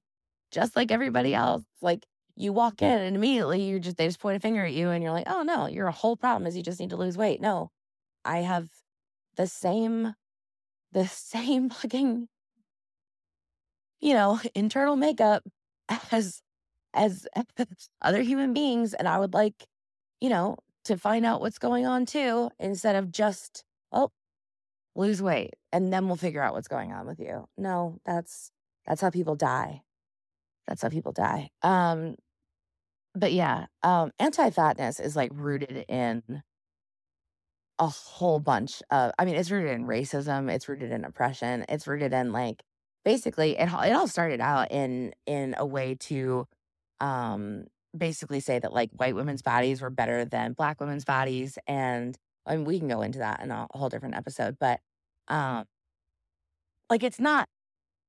Just 0.51 0.75
like 0.75 0.91
everybody 0.91 1.35
else. 1.35 1.63
Like, 1.81 2.05
you 2.35 2.53
walk 2.53 2.81
in 2.81 3.01
and 3.01 3.15
immediately 3.15 3.63
you 3.63 3.79
just 3.79 3.97
they 3.97 4.07
just 4.07 4.19
point 4.19 4.37
a 4.37 4.39
finger 4.39 4.65
at 4.65 4.73
you 4.73 4.89
and 4.91 5.03
you're 5.03 5.11
like, 5.13 5.27
"Oh, 5.29 5.43
no, 5.43 5.67
your 5.67 5.91
whole 5.91 6.15
problem 6.17 6.47
is 6.47 6.55
you 6.57 6.63
just 6.63 6.79
need 6.79 6.91
to 6.91 6.97
lose 6.97 7.17
weight." 7.17 7.41
No. 7.41 7.71
I 8.25 8.39
have 8.39 8.69
the 9.37 9.47
same 9.47 10.15
the 10.93 11.07
same 11.09 11.69
fucking 11.71 12.29
you 14.01 14.13
know, 14.13 14.39
internal 14.55 14.95
makeup 14.95 15.43
as 16.11 16.41
as 16.93 17.27
other 18.01 18.21
human 18.21 18.53
beings, 18.53 18.93
and 18.93 19.07
I 19.07 19.19
would 19.19 19.33
like, 19.33 19.67
you 20.21 20.29
know, 20.29 20.57
to 20.85 20.97
find 20.97 21.25
out 21.25 21.41
what's 21.41 21.59
going 21.59 21.85
on 21.85 22.05
too 22.05 22.51
instead 22.59 22.95
of 22.95 23.11
just, 23.11 23.63
"Oh, 23.91 24.11
lose 24.95 25.21
weight, 25.23 25.55
and 25.73 25.93
then 25.93 26.07
we'll 26.07 26.17
figure 26.17 26.41
out 26.43 26.53
what's 26.55 26.67
going 26.69 26.93
on 26.93 27.07
with 27.07 27.19
you." 27.19 27.47
No, 27.57 27.99
that's 28.05 28.51
that's 28.87 29.01
how 29.01 29.09
people 29.11 29.35
die. 29.35 29.83
That's 30.67 30.81
how 30.83 30.89
people 30.89 31.13
die. 31.13 31.49
Um 31.63 32.15
But 33.15 33.33
yeah, 33.33 33.67
um, 33.83 34.11
anti-fatness 34.19 34.99
is, 34.99 35.15
like, 35.15 35.31
rooted 35.33 35.85
in 35.89 36.43
a 37.79 37.87
whole 37.87 38.39
bunch 38.39 38.81
of 38.91 39.11
I 39.17 39.25
mean, 39.25 39.35
it's 39.35 39.49
rooted 39.51 39.71
in 39.71 39.85
racism, 39.87 40.51
it's 40.51 40.69
rooted 40.69 40.91
in 40.91 41.03
oppression, 41.05 41.65
it's 41.69 41.87
rooted 41.87 42.13
in, 42.13 42.31
like 42.31 42.63
basically, 43.03 43.57
it 43.57 43.67
it 43.67 43.91
all 43.93 44.07
started 44.07 44.41
out 44.41 44.71
in 44.71 45.13
in 45.25 45.55
a 45.57 45.65
way 45.65 45.95
to, 46.01 46.47
um, 46.99 47.65
basically 47.97 48.39
say 48.39 48.59
that, 48.59 48.73
like, 48.73 48.91
white 48.95 49.15
women's 49.15 49.41
bodies 49.41 49.81
were 49.81 49.89
better 49.89 50.25
than 50.25 50.53
black 50.53 50.79
women's 50.79 51.05
bodies, 51.05 51.57
and 51.67 52.17
I 52.45 52.55
mean, 52.57 52.65
we 52.65 52.79
can 52.79 52.87
go 52.89 53.01
into 53.01 53.19
that 53.19 53.41
in 53.41 53.51
a 53.51 53.67
whole 53.73 53.89
different 53.89 54.15
episode, 54.15 54.57
but, 54.59 54.79
um 55.29 55.65
like, 56.89 57.03
it's 57.03 57.19
not 57.19 57.47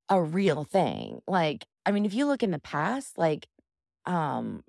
a 0.08 0.22
real 0.22 0.64
thing, 0.64 1.20
like, 1.28 1.66
I 1.86 1.92
mean, 1.92 2.04
if 2.06 2.14
you 2.14 2.26
look 2.26 2.42
in 2.42 2.50
the 2.52 2.60
past, 2.60 3.18
like, 3.18 3.48
um 4.06 4.62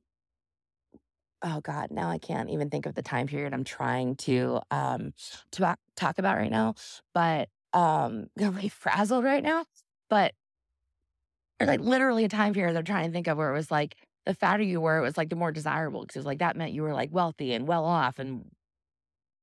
oh 1.42 1.62
god, 1.62 1.92
now 1.92 2.10
I 2.10 2.18
can't 2.18 2.50
even 2.50 2.70
think 2.70 2.86
of 2.86 2.96
the 2.96 3.02
time 3.02 3.28
period 3.28 3.54
I'm 3.54 3.64
trying 3.64 4.16
to, 4.18 4.62
um, 4.72 5.14
to 5.52 5.78
talk 5.96 6.18
about 6.18 6.38
right 6.38 6.52
now, 6.52 6.76
but, 7.14 7.50
um, 7.74 8.28
I'm 8.40 8.56
really 8.56 8.70
frazzled 8.70 9.24
right 9.24 9.44
now, 9.44 9.66
but 10.10 10.34
there's, 11.60 11.70
like, 11.70 11.80
literally 11.82 12.26
a 12.26 12.30
time 12.30 12.54
period 12.54 12.76
I'm 12.78 12.84
trying 12.86 13.08
to 13.08 13.14
think 13.14 13.28
of 13.28 13.38
where 13.38 13.52
it 13.52 13.54
was, 13.58 13.72
like, 13.72 13.96
the 14.26 14.34
fatter 14.34 14.64
you 14.64 14.82
were, 14.82 14.98
it 14.98 15.02
was, 15.02 15.18
like, 15.18 15.30
the 15.30 15.36
more 15.36 15.52
desirable 15.52 16.06
'cause 16.06 16.16
it 16.16 16.20
was, 16.20 16.26
like, 16.26 16.40
that 16.40 16.56
meant 16.58 16.74
you 16.74 16.84
were, 16.84 16.94
like, 16.94 17.12
wealthy 17.12 17.54
and 17.54 17.68
well 17.68 17.86
off 17.86 18.20
and 18.20 18.50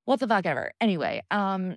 what 0.04 0.20
the 0.20 0.28
fuck 0.28 0.46
ever. 0.46 0.72
Anyway, 0.80 1.22
um, 1.30 1.76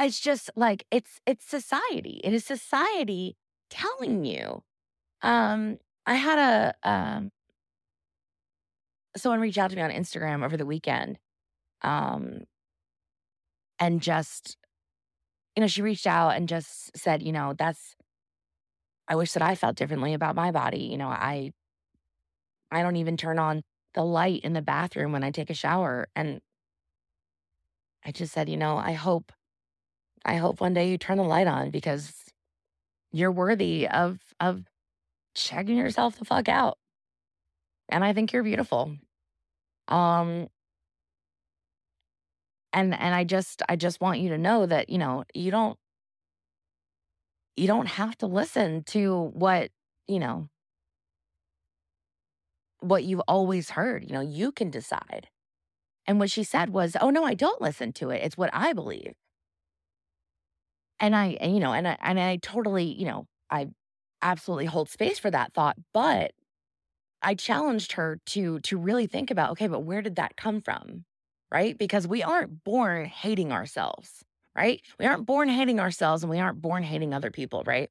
it's 0.00 0.20
just, 0.20 0.50
like, 0.56 0.86
it's 0.90 1.20
it's 1.26 1.44
society. 1.46 2.20
It 2.24 2.32
is 2.34 2.44
society 2.46 3.36
telling 3.70 4.24
you. 4.24 4.62
Um, 5.22 5.78
I 6.06 6.14
had 6.16 6.38
a, 6.84 6.88
um 6.90 7.32
someone 9.16 9.40
reached 9.40 9.58
out 9.58 9.70
to 9.70 9.76
me 9.76 9.82
on 9.82 9.90
Instagram 9.90 10.44
over 10.44 10.56
the 10.56 10.66
weekend, 10.66 11.18
um 11.82 12.44
and 13.78 14.00
just 14.00 14.56
you 15.56 15.60
know, 15.60 15.66
she 15.66 15.82
reached 15.82 16.06
out 16.06 16.30
and 16.30 16.48
just 16.48 16.96
said, 16.96 17.22
you 17.22 17.32
know, 17.32 17.54
"That's 17.58 17.94
I 19.12 19.16
wish 19.16 19.32
that 19.34 19.42
I 19.42 19.54
felt 19.56 19.76
differently 19.76 20.14
about 20.14 20.36
my 20.36 20.50
body." 20.52 20.84
You 20.84 20.98
know, 20.98 21.08
"I 21.08 21.52
I 22.72 22.82
don't 22.82 22.96
even 22.96 23.16
turn 23.16 23.38
on 23.38 23.62
the 23.94 24.04
light 24.04 24.40
in 24.42 24.54
the 24.54 24.62
bathroom 24.62 25.12
when 25.12 25.22
I 25.22 25.30
take 25.30 25.50
a 25.50 25.54
shower." 25.54 26.08
And 26.16 26.40
I 28.04 28.12
just 28.12 28.32
said, 28.32 28.48
"You 28.48 28.56
know, 28.56 28.76
I 28.76 28.92
hope 28.92 29.32
I 30.24 30.36
hope 30.36 30.60
one 30.60 30.74
day 30.74 30.90
you 30.90 30.98
turn 30.98 31.18
the 31.18 31.24
light 31.24 31.46
on 31.48 31.70
because 31.70 32.14
you're 33.12 33.32
worthy 33.32 33.88
of 33.88 34.20
of 34.40 34.66
checking 35.34 35.76
yourself 35.78 36.18
the 36.18 36.24
fuck 36.26 36.48
out." 36.48 36.78
And 37.88 38.04
I 38.04 38.12
think 38.12 38.32
you're 38.32 38.42
beautiful. 38.42 38.96
Um 39.88 40.48
and 42.72 42.94
and 42.94 43.14
I 43.14 43.24
just 43.24 43.62
I 43.68 43.76
just 43.76 44.00
want 44.00 44.20
you 44.20 44.30
to 44.30 44.38
know 44.38 44.66
that, 44.66 44.88
you 44.90 44.98
know, 44.98 45.24
you 45.34 45.50
don't 45.50 45.78
you 47.56 47.66
don't 47.66 47.86
have 47.86 48.16
to 48.18 48.26
listen 48.26 48.84
to 48.84 49.30
what, 49.34 49.70
you 50.08 50.18
know 50.18 50.48
what 52.80 53.04
you've 53.04 53.20
always 53.28 53.70
heard, 53.70 54.04
you 54.04 54.12
know, 54.12 54.20
you 54.20 54.50
can 54.52 54.70
decide. 54.70 55.28
And 56.06 56.18
what 56.20 56.30
she 56.30 56.44
said 56.44 56.70
was, 56.70 56.96
"Oh, 57.00 57.10
no, 57.10 57.24
I 57.24 57.34
don't 57.34 57.60
listen 57.62 57.92
to 57.94 58.10
it, 58.10 58.22
it's 58.24 58.36
what 58.38 58.50
I 58.52 58.72
believe." 58.72 59.14
And 61.00 61.16
I 61.16 61.36
and, 61.40 61.54
you 61.54 61.60
know, 61.60 61.72
and 61.72 61.86
I 61.88 61.96
and 62.00 62.18
I 62.20 62.36
totally, 62.36 62.84
you 62.84 63.06
know, 63.06 63.26
I 63.50 63.68
absolutely 64.22 64.66
hold 64.66 64.88
space 64.88 65.18
for 65.18 65.30
that 65.30 65.52
thought, 65.54 65.76
but 65.92 66.32
I 67.22 67.34
challenged 67.34 67.92
her 67.92 68.20
to 68.28 68.60
to 68.60 68.78
really 68.78 69.06
think 69.06 69.30
about, 69.30 69.52
"Okay, 69.52 69.68
but 69.68 69.80
where 69.82 70.02
did 70.02 70.16
that 70.16 70.36
come 70.36 70.62
from?" 70.62 71.04
Right? 71.52 71.78
Because 71.78 72.08
we 72.08 72.22
aren't 72.22 72.64
born 72.64 73.06
hating 73.06 73.52
ourselves, 73.52 74.24
right? 74.56 74.80
We 74.98 75.06
aren't 75.06 75.26
born 75.26 75.48
hating 75.48 75.80
ourselves, 75.80 76.22
and 76.22 76.30
we 76.30 76.38
aren't 76.40 76.60
born 76.62 76.82
hating 76.82 77.14
other 77.14 77.30
people, 77.30 77.62
right? 77.66 77.90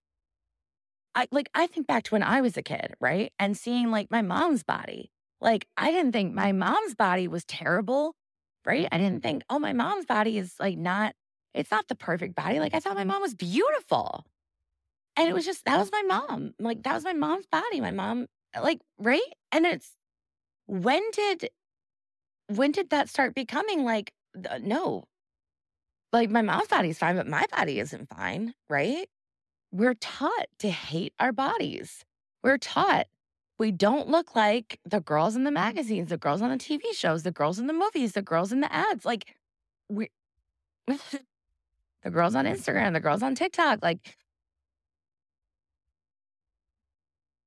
I 1.16 1.28
like, 1.32 1.50
I 1.54 1.68
think 1.68 1.88
back 1.88 2.04
to 2.04 2.16
when 2.16 2.24
I 2.24 2.42
was 2.42 2.56
a 2.58 2.62
kid, 2.62 2.94
right? 3.00 3.34
And 3.40 3.58
seeing, 3.58 3.92
like, 3.92 4.10
my 4.12 4.22
mom's 4.22 4.64
body. 4.64 5.12
Like, 5.42 5.68
I 5.78 5.92
didn't 5.92 6.14
think 6.14 6.34
my 6.34 6.52
mom's 6.52 6.96
body 6.96 7.28
was 7.28 7.44
terrible, 7.46 8.16
right? 8.66 8.88
I 8.92 8.98
didn't 8.98 9.24
think, 9.24 9.44
"Oh, 9.50 9.60
my 9.60 9.74
mom's 9.74 10.06
body 10.06 10.38
is, 10.38 10.56
like, 10.60 10.78
not 10.78 11.16
it's 11.54 11.72
not 11.72 11.88
the 11.88 11.96
perfect 11.96 12.36
body." 12.36 12.60
Like, 12.60 12.74
I 12.76 12.80
thought 12.80 12.96
my 12.96 13.04
mom 13.04 13.22
was 13.22 13.34
beautiful. 13.36 14.26
And 15.18 15.30
it 15.30 15.34
was 15.34 15.46
just 15.46 15.66
that 15.66 15.80
was 15.80 15.92
my 15.92 16.04
mom. 16.04 16.54
Like, 16.60 16.84
that 16.84 16.94
was 16.94 17.04
my 17.04 17.14
mom's 17.14 17.48
body. 17.48 17.82
My 17.82 17.92
mom 17.92 18.28
like, 18.62 18.82
right? 19.00 19.22
And 19.52 19.66
it's 19.66 19.96
when 20.68 21.04
did 21.12 21.50
when 22.48 22.72
did 22.72 22.90
that 22.90 23.10
start 23.10 23.36
becoming 23.36 23.84
like, 23.84 24.14
no. 24.62 25.06
Like, 26.14 26.30
my 26.30 26.42
mom's 26.42 26.68
body 26.68 26.90
is 26.90 26.98
fine, 26.98 27.16
but 27.16 27.28
my 27.28 27.46
body 27.56 27.80
isn't 27.80 28.10
fine, 28.10 28.54
right? 28.70 29.08
We're 29.72 29.94
taught 29.94 30.48
to 30.60 30.70
hate 30.70 31.14
our 31.20 31.32
bodies. 31.32 32.04
We're 32.44 32.58
taught 32.58 33.08
we 33.62 33.72
don't 33.72 34.08
look 34.08 34.36
like 34.36 34.80
the 34.86 35.02
girls 35.02 35.36
in 35.36 35.44
the 35.44 35.50
mm-hmm. 35.50 35.54
magazines, 35.54 36.10
the 36.10 36.18
girls 36.18 36.42
on 36.42 36.50
the 36.50 36.58
TV 36.58 36.82
shows, 36.94 37.22
the 37.22 37.32
girls 37.32 37.60
in 37.60 37.68
the 37.68 37.74
movies, 37.74 38.14
the 38.14 38.24
girls 38.24 38.52
in 38.52 38.60
the 38.60 38.74
ads, 38.74 39.06
like, 39.06 39.36
we 39.88 40.10
the 40.88 42.10
girls 42.10 42.34
on 42.34 42.46
Instagram, 42.46 42.94
the 42.94 43.00
girls 43.00 43.22
on 43.22 43.36
TikTok, 43.36 43.80
like 43.84 44.18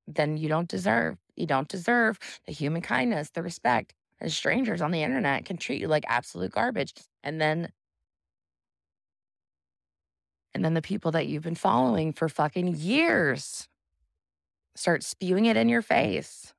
then 0.07 0.37
you 0.37 0.47
don't 0.47 0.69
deserve 0.69 1.17
you 1.35 1.45
don't 1.45 1.67
deserve 1.67 2.17
the 2.45 2.53
human 2.53 2.81
kindness, 2.81 3.31
the 3.31 3.43
respect, 3.43 3.93
and 4.21 4.31
strangers 4.31 4.81
on 4.81 4.91
the 4.91 5.03
internet 5.03 5.43
can 5.43 5.57
treat 5.57 5.81
you 5.81 5.89
like 5.89 6.05
absolute 6.07 6.51
garbage, 6.51 6.93
and 7.23 7.41
then 7.41 7.73
and 10.55 10.63
then 10.63 10.73
the 10.73 10.81
people 10.81 11.11
that 11.11 11.27
you've 11.27 11.43
been 11.43 11.53
following 11.53 12.13
for 12.13 12.29
fucking 12.29 12.75
years 12.77 13.67
start 14.73 15.03
spewing 15.03 15.45
it 15.45 15.57
in 15.57 15.67
your 15.67 15.81
face. 15.81 16.53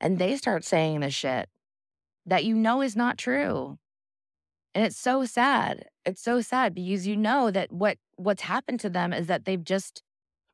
And 0.00 0.20
they 0.20 0.36
start 0.36 0.64
saying 0.64 1.00
the 1.00 1.10
shit 1.10 1.48
that 2.24 2.44
you 2.44 2.54
know 2.54 2.82
is 2.82 2.94
not 2.94 3.18
true. 3.18 3.78
And 4.76 4.84
it's 4.84 4.96
so 4.96 5.24
sad. 5.24 5.86
It's 6.04 6.22
so 6.22 6.40
sad 6.40 6.72
because 6.72 7.04
you 7.04 7.16
know 7.16 7.50
that 7.50 7.72
what 7.72 7.98
what's 8.14 8.42
happened 8.42 8.78
to 8.80 8.90
them 8.90 9.12
is 9.12 9.26
that 9.26 9.44
they've 9.44 9.62
just 9.62 10.02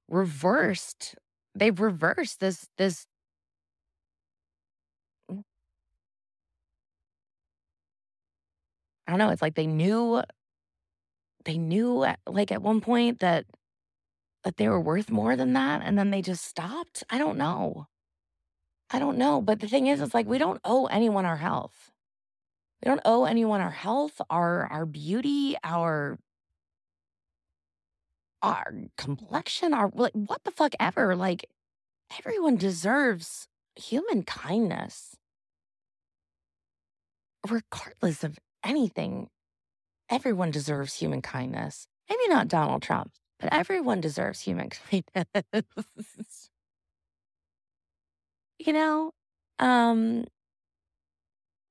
reversed 0.08 1.14
they've 1.54 1.78
reversed 1.78 2.40
this 2.40 2.68
this. 2.78 3.06
I 9.06 9.12
don't 9.12 9.18
know, 9.18 9.28
it's 9.28 9.42
like 9.42 9.56
they 9.56 9.66
knew 9.66 10.22
they 11.50 11.58
knew 11.58 12.06
like, 12.26 12.52
at 12.52 12.62
one 12.62 12.80
point 12.80 13.20
that 13.20 13.46
that 14.44 14.56
they 14.56 14.68
were 14.68 14.80
worth 14.80 15.10
more 15.10 15.36
than 15.36 15.52
that, 15.52 15.82
and 15.84 15.98
then 15.98 16.10
they 16.10 16.22
just 16.22 16.44
stopped? 16.44 17.04
I 17.10 17.18
don't 17.18 17.36
know. 17.36 17.86
I 18.90 18.98
don't 18.98 19.18
know, 19.18 19.40
but 19.42 19.60
the 19.60 19.68
thing 19.68 19.86
is, 19.86 20.00
it's 20.00 20.14
like 20.14 20.26
we 20.26 20.38
don't 20.38 20.60
owe 20.64 20.86
anyone 20.86 21.26
our 21.26 21.36
health. 21.36 21.90
We 22.82 22.88
don't 22.88 23.02
owe 23.04 23.24
anyone 23.24 23.60
our 23.60 23.70
health, 23.70 24.20
our 24.30 24.66
our 24.66 24.86
beauty, 24.86 25.56
our 25.64 26.18
our 28.42 28.72
complexion, 28.96 29.74
our 29.74 29.90
like, 29.94 30.12
what 30.14 30.44
the 30.44 30.50
fuck 30.50 30.72
ever, 30.80 31.14
like, 31.14 31.44
everyone 32.18 32.56
deserves 32.56 33.48
human 33.76 34.22
kindness. 34.22 35.16
Regardless 37.48 38.24
of 38.24 38.38
anything, 38.64 39.28
everyone 40.10 40.50
deserves 40.50 40.94
human 40.94 41.22
kindness. 41.22 41.86
Maybe 42.08 42.28
not 42.28 42.48
Donald 42.48 42.82
Trump, 42.82 43.12
but 43.38 43.52
everyone 43.52 44.00
deserves 44.00 44.40
human 44.40 44.70
kindness. 44.90 46.50
You 48.58 48.72
know? 48.72 49.12
Um 49.58 50.24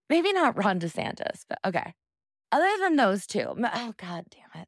maybe 0.09 0.33
not 0.33 0.57
Ron 0.57 0.79
DeSantis, 0.79 1.45
but 1.47 1.59
okay. 1.65 1.93
Other 2.51 2.71
than 2.79 2.95
those 2.97 3.27
2, 3.27 3.39
m 3.57 3.65
oh, 3.73 3.93
god 3.97 4.25
damn 4.29 4.61
it. 4.61 4.67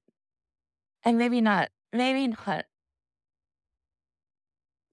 And 1.03 1.17
maybe 1.17 1.41
not 1.41 1.69
maybe 1.93 2.27
not 2.27 2.65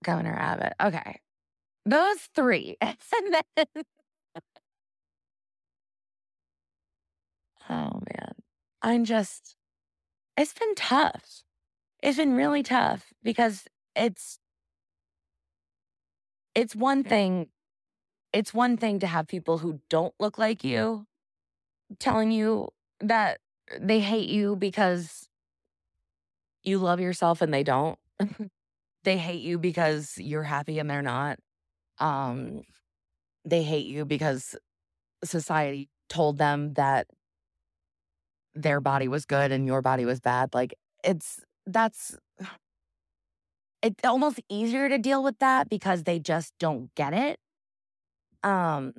Governor 0.04 0.34
Abbott, 0.34 0.74
okay. 0.82 1.20
Those 1.86 2.18
3, 2.34 2.76
and 2.82 2.96
then 3.32 3.66
Oh, 7.70 8.00
man. 8.14 8.34
I'm 8.82 9.04
just 9.04 9.56
it's 10.36 10.54
been 10.54 10.74
tough. 10.74 11.42
It's 12.02 12.16
been 12.18 12.34
really 12.34 12.62
tough 12.62 13.12
because 13.22 13.64
it's 13.96 14.38
it's 16.54 16.74
one 16.74 17.02
thing 17.04 17.48
it's 18.32 18.54
one 18.54 18.76
thing 18.76 18.98
to 19.00 19.06
have 19.06 19.26
people 19.28 19.58
who 19.58 19.80
don't 19.90 20.14
look 20.20 20.38
like 20.38 20.64
you 20.64 21.06
telling 21.98 22.30
you 22.30 22.68
that 23.00 23.38
they 23.80 24.00
hate 24.00 24.28
you 24.28 24.56
because 24.56 25.28
you 26.62 26.78
love 26.78 27.00
yourself 27.00 27.40
and 27.42 27.52
they 27.52 27.62
don't. 27.62 27.98
They 29.04 29.16
hate 29.16 29.42
you 29.42 29.58
because 29.58 30.18
you're 30.18 30.42
happy 30.42 30.78
and 30.78 30.90
they're 30.90 31.02
not. 31.02 31.38
Um, 31.98 32.62
they 33.44 33.62
hate 33.62 33.86
you 33.86 34.04
because 34.04 34.56
society 35.24 35.88
told 36.08 36.38
them 36.38 36.74
that 36.74 37.08
their 38.62 38.80
body 38.80 39.08
was 39.08 39.24
good 39.24 39.52
and 39.52 39.66
your 39.66 39.82
body 39.82 40.04
was 40.04 40.20
bad. 40.20 40.54
Like, 40.54 40.74
it's 41.04 41.40
that's 41.66 42.16
it's 43.82 44.04
almost 44.04 44.40
easier 44.48 44.88
to 44.88 44.98
deal 44.98 45.22
with 45.22 45.38
that 45.38 45.68
because 45.68 46.04
they 46.04 46.18
just 46.18 46.52
don't 46.58 46.94
get 46.94 47.12
it. 47.12 47.38
Um 48.44 48.94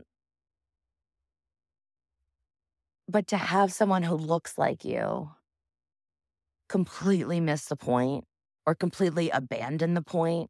but 3.08 3.28
to 3.28 3.38
have 3.38 3.74
someone 3.74 4.04
who 4.04 4.16
looks 4.16 4.58
like 4.58 4.86
you 4.86 5.32
completely 6.70 7.40
miss 7.40 7.66
the 7.66 7.76
point 7.76 8.26
or 8.66 8.76
completely 8.76 9.30
abandon 9.32 9.96
the 9.96 10.02
point, 10.02 10.50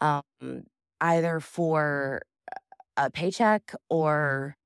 um, 0.00 0.22
either 1.00 1.40
for 1.40 2.22
a 2.96 3.10
paycheck 3.10 3.74
or 3.90 4.56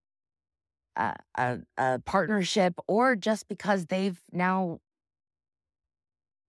a, 1.36 1.58
a, 1.78 1.98
partnership 2.00 2.74
or 2.86 3.16
just 3.16 3.48
because 3.48 3.86
they've 3.86 4.20
now 4.32 4.80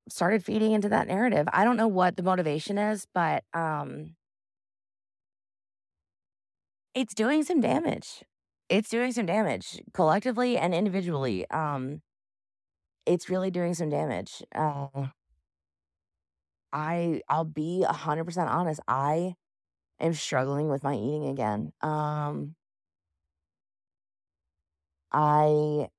started 0.09 0.43
feeding 0.43 0.73
into 0.73 0.89
that 0.89 1.07
narrative. 1.07 1.47
I 1.53 1.63
don't 1.63 1.77
know 1.77 1.87
what 1.87 2.17
the 2.17 2.23
motivation 2.23 2.77
is, 2.77 3.07
but 3.13 3.43
um 3.53 4.15
it's 6.93 7.13
doing 7.13 7.43
some 7.43 7.61
damage. 7.61 8.23
It's 8.67 8.89
doing 8.89 9.13
some 9.13 9.25
damage 9.25 9.81
collectively 9.93 10.57
and 10.57 10.73
individually. 10.73 11.49
Um 11.49 12.01
it's 13.05 13.29
really 13.29 13.51
doing 13.51 13.73
some 13.73 13.89
damage. 13.89 14.43
Uh 14.53 15.07
I 16.73 17.21
I'll 17.29 17.45
be 17.45 17.85
100% 17.87 18.47
honest. 18.47 18.79
I 18.87 19.35
am 19.99 20.13
struggling 20.13 20.69
with 20.69 20.83
my 20.83 20.95
eating 20.95 21.27
again. 21.27 21.71
Um 21.81 22.55
I 25.13 25.89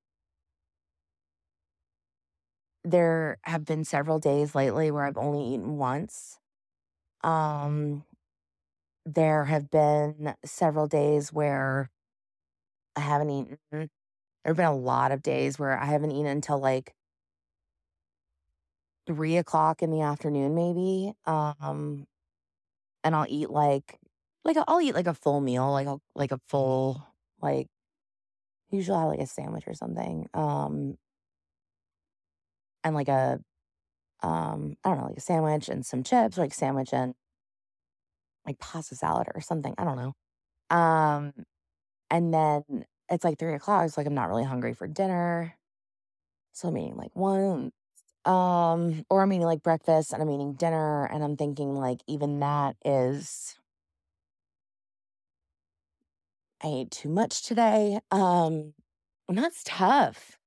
there 2.85 3.39
have 3.45 3.65
been 3.65 3.85
several 3.85 4.19
days 4.19 4.55
lately 4.55 4.91
where 4.91 5.05
I've 5.07 5.17
only 5.17 5.55
eaten 5.55 5.77
once. 5.79 6.39
Um 7.25 8.05
there 9.05 9.45
have 9.45 9.71
been 9.71 10.35
several 10.45 10.87
days 10.87 11.33
where 11.33 11.91
I 12.97 13.01
haven't 13.01 13.31
eaten. 13.31 13.59
There 13.71 13.89
have 14.47 14.57
been 14.57 14.67
a 14.67 14.77
lot 14.77 15.13
of 15.13 15.23
days 15.23 15.59
where 15.59 15.79
I 15.79 15.87
haven't 15.87 16.13
eaten 16.13 16.27
until 16.27 16.59
like 16.59 16.95
three 19.07 19.37
o'clock 19.37 19.83
in 19.83 19.91
the 19.91 20.01
afternoon, 20.01 20.55
maybe. 20.55 21.15
Um, 21.27 22.07
and 23.05 23.17
I'll 23.17 23.27
eat 23.29 23.51
like 23.51 23.99
like 24.45 24.57
I'll 24.69 24.81
eat 24.81 24.95
like 24.95 25.07
a 25.07 25.15
full 25.15 25.41
meal, 25.41 25.71
like 25.73 25.87
a 25.87 25.99
like 26.15 26.33
a 26.33 26.41
full 26.49 27.07
like 27.43 27.69
usually 28.73 28.99
I 28.99 29.05
like 29.05 29.21
a 29.21 29.27
sandwich 29.27 29.65
or 29.67 29.75
something. 29.75 30.29
Um, 30.35 30.97
and 32.85 32.95
like 32.95 33.09
a 33.09 33.41
um, 34.23 34.77
I 34.85 34.91
don't 34.91 34.99
know, 34.99 35.07
like 35.07 35.17
a 35.17 35.21
sandwich 35.21 35.69
and 35.69 35.85
some 35.85 36.05
chips, 36.05 36.39
like 36.39 36.55
sandwich 36.55 36.93
and 36.93 37.15
like 38.47 38.59
pasta 38.59 38.95
salad 38.95 39.29
or 39.35 39.41
something. 39.41 39.75
I 39.79 39.85
don't 39.85 39.97
know. 39.97 40.77
Um, 40.77 41.33
and 42.11 42.33
then 42.33 42.87
it's 43.11 43.25
like 43.25 43.39
three 43.39 43.55
o'clock. 43.55 43.85
It's 43.87 43.97
like 43.97 44.07
I'm 44.07 44.15
not 44.15 44.29
really 44.29 44.45
hungry 44.45 44.75
for 44.75 44.87
dinner. 44.87 45.57
So 46.53 46.69
I'm 46.69 46.79
eating 46.79 46.97
like 46.97 47.15
one, 47.15 47.73
um, 48.25 49.05
or 49.11 49.23
I'm 49.23 49.33
eating 49.33 49.47
like 49.47 49.63
breakfast 49.63 50.13
and 50.13 50.23
I'm 50.23 50.31
eating 50.31 50.55
dinner 50.55 51.07
and 51.07 51.25
I'm 51.25 51.37
thinking 51.37 51.75
like 51.75 52.01
even 52.07 52.41
that 52.41 52.77
is 52.85 53.57
I 56.63 56.69
ate 56.69 56.91
too 56.91 57.09
much 57.09 57.43
today. 57.43 58.01
Um, 58.11 58.75
and 59.29 59.39
that's 59.39 59.63
tough. 59.65 60.39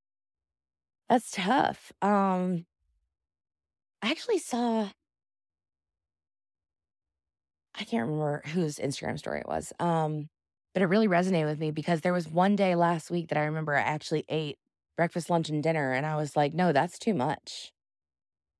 That's 1.09 1.31
tough. 1.31 1.91
Um, 2.01 2.65
I 4.01 4.11
actually 4.11 4.37
saw 4.39 4.89
I 7.77 7.83
can't 7.83 8.03
remember 8.07 8.41
whose 8.47 8.77
Instagram 8.77 9.17
story 9.17 9.39
it 9.41 9.47
was. 9.47 9.73
Um, 9.79 10.29
but 10.73 10.81
it 10.81 10.87
really 10.87 11.07
resonated 11.07 11.45
with 11.45 11.59
me 11.59 11.71
because 11.71 12.01
there 12.01 12.13
was 12.13 12.27
one 12.27 12.55
day 12.55 12.75
last 12.75 13.11
week 13.11 13.29
that 13.29 13.37
I 13.37 13.43
remember 13.45 13.75
I 13.75 13.81
actually 13.81 14.25
ate 14.29 14.57
breakfast, 14.97 15.29
lunch, 15.29 15.49
and 15.49 15.61
dinner, 15.61 15.91
and 15.93 16.05
I 16.05 16.15
was 16.15 16.35
like, 16.35 16.53
no, 16.53 16.71
that's 16.71 16.97
too 16.99 17.13
much. 17.13 17.71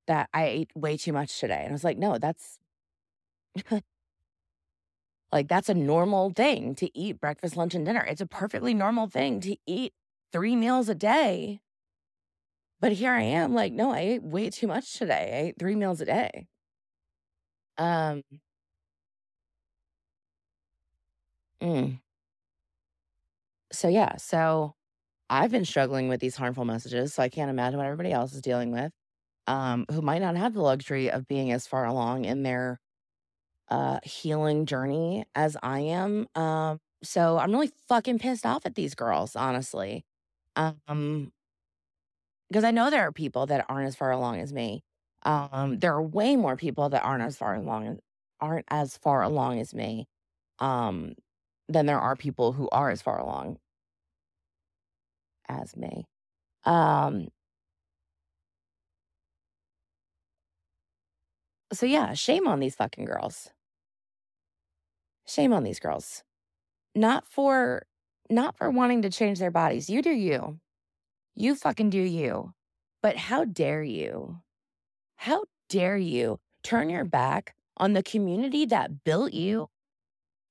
That 0.08 0.30
I 0.34 0.46
ate 0.48 0.72
way 0.76 0.98
too 0.98 1.14
much 1.14 1.40
today. 1.40 1.60
And 1.62 1.70
I 1.70 1.74
was 1.74 1.84
like, 1.84 1.98
no, 1.98 2.18
that's 2.20 2.60
like 5.36 5.50
that's 5.50 5.70
a 5.70 5.76
normal 5.76 6.32
thing 6.32 6.76
to 6.78 6.98
eat 7.00 7.22
breakfast, 7.22 7.58
lunch, 7.58 7.76
and 7.76 7.86
dinner. 7.86 8.06
It's 8.10 8.22
a 8.22 8.28
perfectly 8.28 8.74
normal 8.76 9.08
thing 9.10 9.42
to 9.42 9.58
eat 9.68 9.94
three 10.34 10.58
meals 10.58 10.90
a 10.90 10.96
day. 10.96 11.62
But 12.80 12.94
here 12.94 13.12
I 13.12 13.22
am, 13.24 13.54
like, 13.54 13.74
no, 13.74 13.92
I 13.92 14.00
ate 14.00 14.24
way 14.24 14.50
too 14.50 14.68
much 14.68 14.94
today. 14.94 15.32
I 15.34 15.48
ate 15.48 15.60
three 15.60 15.76
meals 15.76 16.00
a 16.02 16.06
day. 16.06 16.48
Um, 17.78 18.24
mm. 21.62 22.00
So 23.72 23.88
yeah, 23.88 24.16
so 24.18 24.76
I've 25.30 25.52
been 25.52 25.66
struggling 25.66 26.10
with 26.10 26.22
these 26.22 26.36
harmful 26.38 26.66
messages, 26.66 27.14
so 27.16 27.24
I 27.24 27.30
can't 27.30 27.50
imagine 27.52 27.78
what 27.80 27.88
everybody 27.88 28.12
else 28.14 28.34
is 28.34 28.42
dealing 28.42 28.72
with, 28.72 28.94
um, 29.48 29.86
who 29.92 30.02
might 30.02 30.22
not 30.22 30.38
have 30.38 30.54
the 30.56 30.62
luxury 30.62 31.12
of 31.12 31.28
being 31.28 31.52
as 31.52 31.68
far 31.68 31.86
along 31.86 32.26
in 32.26 32.44
their 32.44 32.80
uh 33.70 34.00
healing 34.04 34.66
journey 34.66 35.26
as 35.36 35.58
I 35.64 35.80
am. 35.82 36.28
Um, 36.36 36.80
so 37.04 37.38
I'm 37.38 37.52
really 37.52 37.72
fucking 37.88 38.20
pissed 38.20 38.46
off 38.46 38.66
at 38.66 38.76
these 38.76 38.96
girls, 38.96 39.36
honestly. 39.36 40.06
Um, 40.56 41.32
because 42.50 42.64
I 42.64 42.72
know 42.72 42.90
there 42.90 43.02
are 43.02 43.12
people 43.12 43.46
that 43.48 43.66
aren't 43.70 43.88
as 43.88 43.96
far 43.96 44.12
along 44.12 44.40
as 44.40 44.54
me. 44.54 44.84
Um, 45.24 45.80
there 45.80 45.94
are 45.94 46.02
way 46.04 46.36
more 46.36 46.56
people 46.56 46.90
that 46.90 47.04
aren't 47.04 47.24
as 47.24 47.38
far 47.38 47.56
along 47.56 48.00
aren't 48.42 48.66
as 48.70 48.98
far 48.98 49.24
along 49.24 49.60
as 49.60 49.74
me. 49.74 50.08
Um, 50.60 51.16
than 51.68 51.86
there 51.88 52.00
are 52.00 52.16
people 52.16 52.54
who 52.54 52.70
are 52.72 52.92
as 52.92 53.02
far 53.02 53.20
along 53.20 53.58
as 55.50 55.76
me. 55.76 56.06
Um, 56.66 57.30
so 61.74 61.86
yeah, 61.86 62.14
shame 62.14 62.48
on 62.48 62.60
these 62.60 62.76
fucking 62.76 63.06
girls. 63.06 63.50
Shame 65.28 65.54
on 65.54 65.64
these 65.64 65.80
girls. 65.80 66.24
Not 66.94 67.28
for 67.28 67.86
not 68.30 68.58
for 68.58 68.70
wanting 68.70 69.02
to 69.04 69.10
change 69.10 69.40
their 69.40 69.52
bodies. 69.52 69.90
You 69.90 70.02
do 70.02 70.12
you. 70.12 70.60
You 71.36 71.56
fucking 71.56 71.90
do 71.90 72.02
you. 72.02 72.54
But 73.02 73.18
how 73.18 73.46
dare 73.46 73.84
you? 73.84 74.40
How 75.18 75.44
dare 75.70 75.98
you 75.98 76.40
turn 76.64 76.90
your 76.90 77.06
back 77.06 77.56
on 77.78 77.94
the 77.94 78.04
community 78.04 78.66
that 78.66 79.04
built 79.04 79.34
you, 79.34 79.70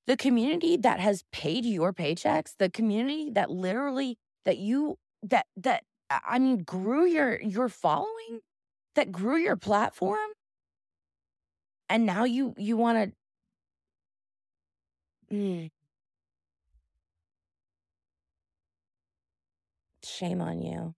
the 0.07 0.15
community 0.15 0.77
that 0.77 0.99
has 0.99 1.23
paid 1.31 1.65
your 1.65 1.91
paychecks, 1.91 2.53
the 2.57 2.69
community 2.69 3.29
that 3.31 3.49
literally 3.49 4.17
that 4.45 4.57
you 4.57 4.97
that 5.23 5.47
that 5.57 5.83
I 6.09 6.39
mean 6.39 6.63
grew 6.63 7.05
your 7.05 7.41
your 7.41 7.69
following, 7.69 8.41
that 8.95 9.11
grew 9.11 9.37
your 9.37 9.55
platform, 9.55 10.29
and 11.89 12.05
now 12.05 12.23
you 12.23 12.53
you 12.57 12.77
want 12.77 13.13
to 15.29 15.35
mm, 15.35 15.69
shame 20.03 20.39
on 20.41 20.61
you. 20.61 20.95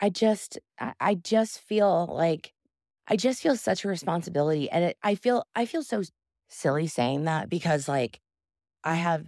I 0.00 0.10
just 0.10 0.58
I, 0.78 1.14
just 1.14 1.60
feel 1.60 2.06
like 2.12 2.52
I 3.08 3.16
just 3.16 3.42
feel 3.42 3.56
such 3.56 3.84
a 3.84 3.88
responsibility 3.88 4.70
and 4.70 4.84
it, 4.86 4.98
I 5.02 5.14
feel 5.14 5.46
I 5.54 5.66
feel 5.66 5.82
so 5.82 6.02
silly 6.48 6.86
saying 6.86 7.24
that 7.24 7.48
because 7.48 7.88
like 7.88 8.20
I 8.84 8.96
have 8.96 9.26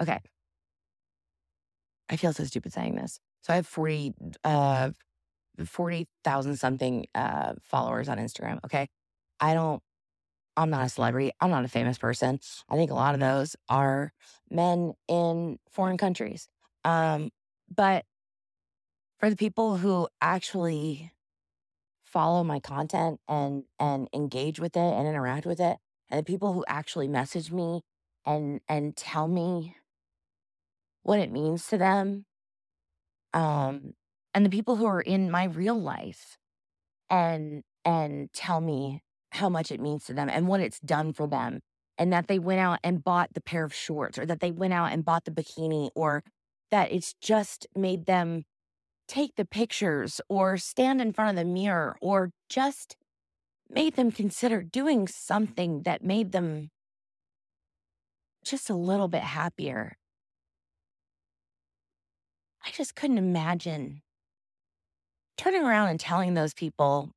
okay, 0.00 0.20
I 2.08 2.16
feel 2.16 2.32
so 2.32 2.44
stupid 2.44 2.72
saying 2.72 2.96
this. 2.96 3.20
So 3.42 3.52
I 3.52 3.56
have 3.56 3.66
40 3.66 4.14
uh 4.44 4.90
40,000 5.64 6.56
something 6.56 7.06
uh 7.14 7.54
followers 7.62 8.08
on 8.08 8.18
Instagram, 8.18 8.60
okay? 8.64 8.88
I 9.40 9.54
don't 9.54 9.82
I'm 10.56 10.70
not 10.70 10.86
a 10.86 10.88
celebrity. 10.88 11.32
I'm 11.40 11.50
not 11.50 11.64
a 11.64 11.68
famous 11.68 11.98
person. 11.98 12.38
I 12.68 12.76
think 12.76 12.90
a 12.90 12.94
lot 12.94 13.14
of 13.14 13.20
those 13.20 13.56
are 13.68 14.12
men 14.50 14.94
in 15.08 15.58
foreign 15.70 15.98
countries. 15.98 16.48
Um 16.84 17.30
but 17.74 18.04
for 19.18 19.30
the 19.30 19.36
people 19.36 19.76
who 19.78 20.08
actually 20.20 21.12
follow 22.04 22.44
my 22.44 22.60
content 22.60 23.20
and 23.28 23.64
and 23.78 24.08
engage 24.12 24.60
with 24.60 24.76
it 24.76 24.80
and 24.80 25.08
interact 25.08 25.46
with 25.46 25.60
it 25.60 25.78
and 26.10 26.18
the 26.18 26.24
people 26.24 26.52
who 26.52 26.64
actually 26.68 27.08
message 27.08 27.50
me 27.50 27.82
and 28.26 28.60
and 28.68 28.96
tell 28.96 29.28
me 29.28 29.76
what 31.02 31.20
it 31.20 31.30
means 31.32 31.66
to 31.68 31.78
them 31.78 32.24
Um, 33.32 33.94
and 34.34 34.44
the 34.44 34.50
people 34.50 34.76
who 34.76 34.86
are 34.86 35.00
in 35.00 35.30
my 35.30 35.44
real 35.44 35.80
life 35.80 36.36
and 37.10 37.62
and 37.84 38.32
tell 38.32 38.60
me 38.60 39.02
how 39.32 39.48
much 39.48 39.72
it 39.72 39.80
means 39.80 40.04
to 40.06 40.14
them 40.14 40.28
and 40.30 40.48
what 40.48 40.60
it's 40.60 40.80
done 40.80 41.12
for 41.12 41.26
them 41.28 41.60
and 41.98 42.12
that 42.12 42.28
they 42.28 42.38
went 42.38 42.60
out 42.60 42.78
and 42.84 43.04
bought 43.04 43.34
the 43.34 43.40
pair 43.40 43.64
of 43.64 43.74
shorts 43.74 44.18
or 44.18 44.26
that 44.26 44.40
they 44.40 44.52
went 44.52 44.72
out 44.74 44.92
and 44.92 45.04
bought 45.04 45.24
the 45.24 45.30
bikini 45.30 45.90
or 45.94 46.22
that 46.70 46.92
it's 46.92 47.14
just 47.20 47.66
made 47.76 48.06
them 48.06 48.44
take 49.08 49.36
the 49.36 49.44
pictures 49.44 50.20
or 50.28 50.56
stand 50.58 51.00
in 51.00 51.12
front 51.12 51.30
of 51.30 51.36
the 51.36 51.50
mirror 51.50 51.96
or 52.02 52.30
just 52.48 52.96
made 53.70 53.96
them 53.96 54.12
consider 54.12 54.62
doing 54.62 55.08
something 55.08 55.82
that 55.84 56.04
made 56.04 56.32
them 56.32 56.70
just 58.44 58.70
a 58.70 58.74
little 58.74 59.08
bit 59.08 59.22
happier. 59.22 59.96
Just 62.72 62.94
couldn't 62.94 63.18
imagine 63.18 64.00
turning 65.36 65.62
around 65.62 65.88
and 65.88 66.00
telling 66.00 66.32
those 66.32 66.54
people, 66.54 67.10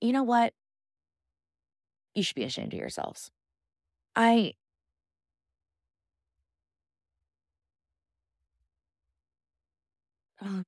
you 0.00 0.12
know 0.12 0.22
what? 0.22 0.52
You 2.14 2.22
should 2.22 2.36
be 2.36 2.44
ashamed 2.44 2.72
of 2.72 2.78
yourselves. 2.78 3.32
I 4.14 4.54
uh, 10.40 10.62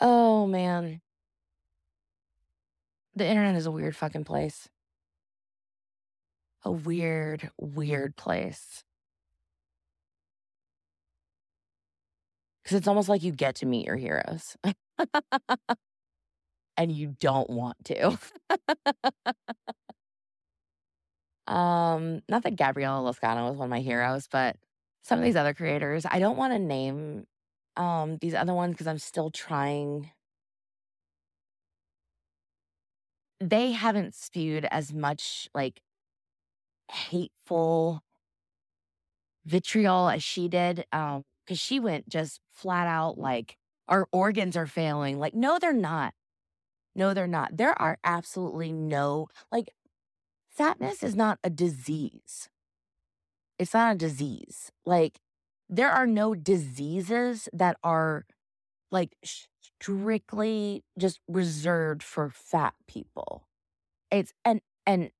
oh 0.00 0.46
man, 0.46 1.00
the 3.16 3.26
internet 3.26 3.56
is 3.56 3.66
a 3.66 3.72
weird 3.72 3.96
fucking 3.96 4.24
place. 4.24 4.68
A 6.64 6.70
weird, 6.70 7.50
weird 7.58 8.14
place. 8.16 8.84
Because 12.70 12.82
it's 12.82 12.88
almost 12.88 13.08
like 13.08 13.24
you 13.24 13.32
get 13.32 13.56
to 13.56 13.66
meet 13.66 13.84
your 13.84 13.96
heroes 13.96 14.56
and 16.76 16.92
you 16.92 17.16
don't 17.18 17.50
want 17.50 17.76
to. 17.86 18.16
um, 21.52 22.20
not 22.28 22.44
that 22.44 22.54
Gabriella 22.54 23.12
Lascano 23.12 23.48
was 23.48 23.56
one 23.56 23.66
of 23.66 23.70
my 23.70 23.80
heroes, 23.80 24.28
but 24.30 24.54
some 25.02 25.18
of 25.18 25.24
these 25.24 25.34
other 25.34 25.52
creators, 25.52 26.06
I 26.08 26.20
don't 26.20 26.36
want 26.36 26.52
to 26.52 26.60
name 26.60 27.24
um 27.76 28.18
these 28.20 28.34
other 28.34 28.54
ones 28.54 28.74
because 28.74 28.86
I'm 28.86 28.98
still 28.98 29.30
trying. 29.30 30.10
They 33.40 33.72
haven't 33.72 34.14
spewed 34.14 34.66
as 34.70 34.92
much 34.92 35.48
like 35.54 35.80
hateful 36.92 38.02
vitriol 39.44 40.08
as 40.08 40.22
she 40.22 40.48
did. 40.48 40.84
Um, 40.92 41.24
because 41.50 41.58
she 41.58 41.80
went 41.80 42.08
just 42.08 42.38
flat 42.54 42.86
out 42.86 43.18
like 43.18 43.56
our 43.88 44.06
organs 44.12 44.56
are 44.56 44.68
failing. 44.68 45.18
Like, 45.18 45.34
no, 45.34 45.58
they're 45.58 45.72
not. 45.72 46.14
No, 46.94 47.12
they're 47.12 47.26
not. 47.26 47.56
There 47.56 47.76
are 47.82 47.98
absolutely 48.04 48.70
no, 48.70 49.26
like, 49.50 49.74
fatness 50.48 51.02
is 51.02 51.16
not 51.16 51.40
a 51.42 51.50
disease. 51.50 52.48
It's 53.58 53.74
not 53.74 53.96
a 53.96 53.98
disease. 53.98 54.70
Like, 54.86 55.18
there 55.68 55.90
are 55.90 56.06
no 56.06 56.36
diseases 56.36 57.48
that 57.52 57.76
are 57.82 58.26
like 58.92 59.16
strictly 59.24 60.84
just 61.00 61.18
reserved 61.26 62.04
for 62.04 62.30
fat 62.30 62.74
people. 62.86 63.48
It's, 64.12 64.32
and, 64.44 64.60
and, 64.86 65.10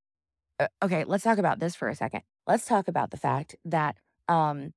uh, 0.61 0.69
okay, 0.81 1.03
let's 1.03 1.25
talk 1.25 1.38
about 1.38 1.59
this 1.59 1.75
for 1.75 1.88
a 1.88 1.97
second. 1.97 2.23
Let's 2.47 2.66
talk 2.66 2.87
about 2.87 3.11
the 3.11 3.16
fact 3.16 3.57
that, 3.64 3.97
um, 4.29 4.75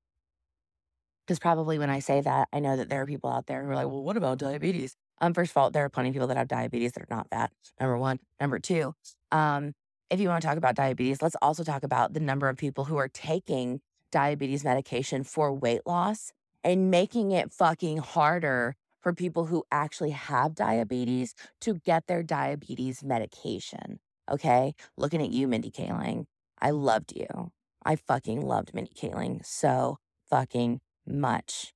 because 1.26 1.40
probably 1.40 1.80
when 1.80 1.90
I 1.90 2.00
say 2.00 2.22
that, 2.22 2.50
I 2.52 2.60
know 2.60 2.76
that 2.76 2.90
there 2.90 3.02
are 3.02 3.06
people 3.06 3.30
out 3.30 3.48
there 3.48 3.64
who 3.64 3.72
are 3.72 3.76
like, 3.76 3.88
well, 3.88 4.04
what 4.04 4.18
about 4.18 4.40
diabetes? 4.40 4.96
Um, 5.22 5.34
first 5.34 5.52
of 5.52 5.58
all, 5.58 5.72
there 5.72 5.86
are 5.86 5.90
plenty 5.90 6.10
of 6.10 6.14
people 6.14 6.28
that 6.28 6.38
have 6.38 6.48
diabetes 6.48 6.94
that 6.94 7.04
are 7.04 7.16
not 7.16 7.30
fat. 7.30 7.52
Number 7.80 7.98
one. 7.98 8.20
Number 8.42 8.60
two, 8.60 8.94
um, 9.32 9.74
if 10.10 10.20
you 10.20 10.28
want 10.28 10.42
to 10.42 10.48
talk 10.48 10.58
about 10.58 10.76
diabetes, 10.76 11.22
let's 11.22 11.36
also 11.42 11.64
talk 11.64 11.84
about 11.84 12.14
the 12.14 12.20
number 12.20 12.50
of 12.50 12.58
people 12.58 12.86
who 12.86 12.98
are 12.98 13.08
taking 13.08 13.80
diabetes 14.12 14.64
medication 14.64 15.24
for 15.24 15.54
weight 15.54 15.82
loss 15.86 16.34
and 16.64 16.92
making 16.92 17.32
it 17.32 17.52
fucking 17.52 17.98
harder 17.98 18.76
for 19.02 19.14
people 19.14 19.46
who 19.46 19.64
actually 19.72 20.12
have 20.12 20.56
diabetes 20.56 21.36
to 21.62 21.76
get 21.76 22.08
their 22.08 22.24
diabetes 22.24 23.04
medication. 23.04 24.00
Okay. 24.30 24.76
Looking 24.98 25.22
at 25.22 25.32
you, 25.32 25.48
Mindy 25.48 25.72
Kaling. 25.72 26.26
I 26.62 26.72
loved 26.72 27.14
you. 27.16 27.52
I 27.86 27.96
fucking 27.98 28.42
loved 28.42 28.74
Mindy 28.74 28.94
Kaling 28.96 29.46
so 29.46 29.98
fucking 30.30 30.80
much. 31.08 31.74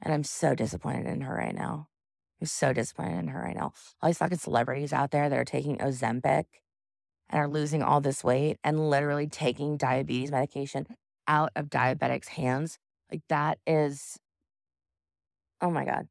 And 0.00 0.12
I'm 0.12 0.24
so 0.24 0.54
disappointed 0.54 1.06
in 1.06 1.22
her 1.22 1.34
right 1.34 1.54
now. 1.54 1.88
I'm 2.40 2.46
so 2.46 2.72
disappointed 2.72 3.18
in 3.18 3.28
her 3.28 3.40
right 3.40 3.56
now. 3.56 3.72
All 4.00 4.08
these 4.08 4.18
fucking 4.18 4.38
celebrities 4.38 4.92
out 4.92 5.10
there 5.10 5.28
that 5.28 5.38
are 5.38 5.44
taking 5.44 5.78
Ozempic 5.78 6.44
and 7.28 7.40
are 7.40 7.48
losing 7.48 7.82
all 7.82 8.00
this 8.00 8.22
weight 8.22 8.58
and 8.62 8.88
literally 8.90 9.26
taking 9.26 9.76
diabetes 9.76 10.30
medication 10.30 10.86
out 11.26 11.50
of 11.56 11.66
diabetics' 11.66 12.28
hands. 12.28 12.78
Like 13.10 13.22
that 13.28 13.58
is, 13.66 14.18
oh 15.60 15.70
my 15.70 15.84
God. 15.84 16.08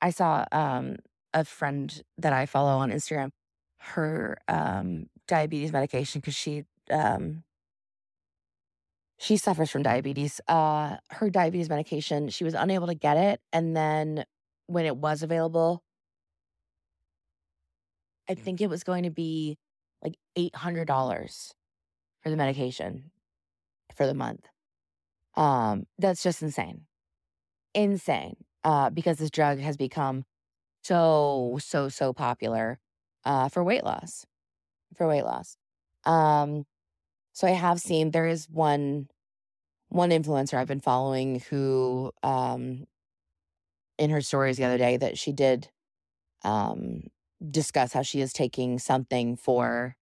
I 0.00 0.10
saw 0.10 0.44
um, 0.52 0.96
a 1.34 1.44
friend 1.44 2.02
that 2.18 2.32
I 2.32 2.46
follow 2.46 2.78
on 2.78 2.90
Instagram, 2.90 3.30
her 3.78 4.38
um, 4.48 5.06
diabetes 5.26 5.72
medication, 5.72 6.20
because 6.20 6.34
she 6.34 6.64
um, 6.90 7.42
she 9.18 9.36
suffers 9.36 9.70
from 9.70 9.82
diabetes. 9.82 10.40
Uh, 10.46 10.96
her 11.10 11.30
diabetes 11.30 11.68
medication, 11.68 12.28
she 12.28 12.44
was 12.44 12.54
unable 12.54 12.86
to 12.86 12.94
get 12.94 13.16
it. 13.16 13.40
And 13.52 13.76
then 13.76 14.24
when 14.66 14.84
it 14.84 14.96
was 14.96 15.22
available, 15.22 15.82
I 18.28 18.34
think 18.34 18.60
it 18.60 18.68
was 18.68 18.84
going 18.84 19.04
to 19.04 19.10
be 19.10 19.56
like 20.02 20.16
$800 20.36 21.52
for 22.22 22.30
the 22.30 22.36
medication 22.36 23.10
for 23.94 24.06
the 24.06 24.14
month. 24.14 24.46
Um, 25.36 25.86
that's 25.98 26.22
just 26.22 26.42
insane. 26.42 26.82
Insane. 27.74 28.36
Uh, 28.64 28.90
because 28.90 29.18
this 29.18 29.30
drug 29.30 29.60
has 29.60 29.76
become 29.76 30.24
so, 30.82 31.58
so, 31.62 31.88
so 31.88 32.12
popular 32.12 32.78
uh, 33.24 33.48
for 33.48 33.62
weight 33.62 33.84
loss. 33.84 34.26
For 34.96 35.06
weight 35.06 35.24
loss. 35.24 35.56
Um, 36.04 36.64
so 37.36 37.46
I 37.46 37.50
have 37.50 37.80
seen 37.80 38.12
there 38.12 38.26
is 38.26 38.48
one 38.48 39.08
one 39.90 40.10
influencer 40.10 40.54
I've 40.58 40.68
been 40.68 40.80
following 40.80 41.40
who 41.50 42.12
um 42.22 42.86
in 43.98 44.10
her 44.10 44.20
stories 44.20 44.56
the 44.56 44.64
other 44.64 44.78
day 44.78 44.96
that 44.96 45.18
she 45.18 45.32
did 45.32 45.68
um 46.44 47.04
discuss 47.50 47.92
how 47.92 48.02
she 48.02 48.20
is 48.20 48.32
taking 48.32 48.78
something 48.78 49.36
for 49.36 49.96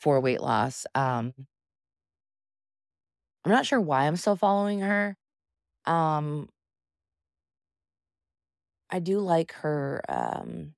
for 0.00 0.20
weight 0.20 0.40
loss. 0.42 0.86
Um 0.94 1.34
I'm 3.44 3.52
not 3.52 3.66
sure 3.66 3.80
why 3.80 4.06
I'm 4.06 4.16
still 4.16 4.36
following 4.36 4.80
her. 4.80 5.16
Um 5.86 6.48
I 8.90 8.98
do 9.00 9.20
like 9.20 9.52
her 9.52 10.02
um 10.08 10.74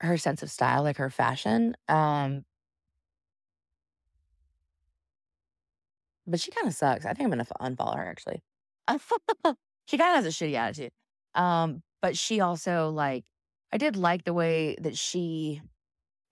her 0.00 0.16
sense 0.16 0.42
of 0.42 0.50
style, 0.50 0.82
like 0.82 0.96
her 0.98 1.10
fashion. 1.10 1.76
Um 1.88 2.44
But 6.26 6.40
she 6.40 6.50
kinda 6.50 6.72
sucks. 6.72 7.04
I 7.06 7.14
think 7.14 7.24
I'm 7.26 7.30
gonna 7.30 7.46
unfollow 7.60 7.96
her 7.96 8.06
actually. 8.06 8.42
She 9.88 9.96
kinda 9.98 10.14
has 10.14 10.26
a 10.26 10.30
shitty 10.30 10.54
attitude. 10.54 10.92
Um, 11.34 11.82
but 12.02 12.16
she 12.16 12.40
also, 12.40 12.90
like 12.90 13.24
I 13.72 13.78
did 13.78 13.96
like 13.96 14.24
the 14.24 14.34
way 14.34 14.76
that 14.80 14.96
she 14.96 15.62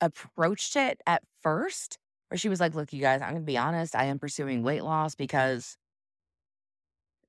approached 0.00 0.76
it 0.76 1.00
at 1.06 1.22
first, 1.42 1.98
where 2.28 2.38
she 2.38 2.48
was 2.50 2.60
like, 2.60 2.74
"Look, 2.74 2.92
you 2.92 3.00
guys, 3.00 3.22
I'm 3.22 3.30
gonna 3.34 3.40
be 3.42 3.58
honest, 3.58 3.96
I 3.96 4.04
am 4.06 4.18
pursuing 4.20 4.62
weight 4.64 4.84
loss 4.84 5.14
because 5.16 5.78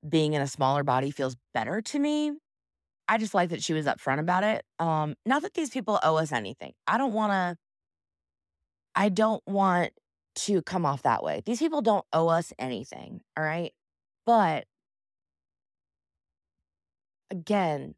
being 0.08 0.34
in 0.34 0.42
a 0.42 0.46
smaller 0.46 0.82
body 0.82 1.10
feels 1.10 1.36
better 1.54 1.80
to 1.82 1.98
me." 1.98 2.32
I 3.08 3.18
just 3.18 3.34
like 3.34 3.50
that 3.50 3.62
she 3.62 3.74
was 3.74 3.86
upfront 3.86 4.20
about 4.20 4.44
it. 4.44 4.64
Um, 4.78 5.16
not 5.26 5.42
that 5.42 5.54
these 5.54 5.70
people 5.70 5.98
owe 6.02 6.16
us 6.16 6.32
anything. 6.32 6.72
I 6.86 6.98
don't 6.98 7.12
wanna 7.12 7.56
I 8.94 9.08
don't 9.08 9.42
want 9.46 9.92
to 10.36 10.62
come 10.62 10.86
off 10.86 11.02
that 11.02 11.22
way. 11.22 11.42
These 11.44 11.58
people 11.58 11.82
don't 11.82 12.04
owe 12.12 12.28
us 12.28 12.52
anything, 12.58 13.22
all 13.36 13.44
right? 13.44 13.72
But 14.24 14.66
again, 17.30 17.94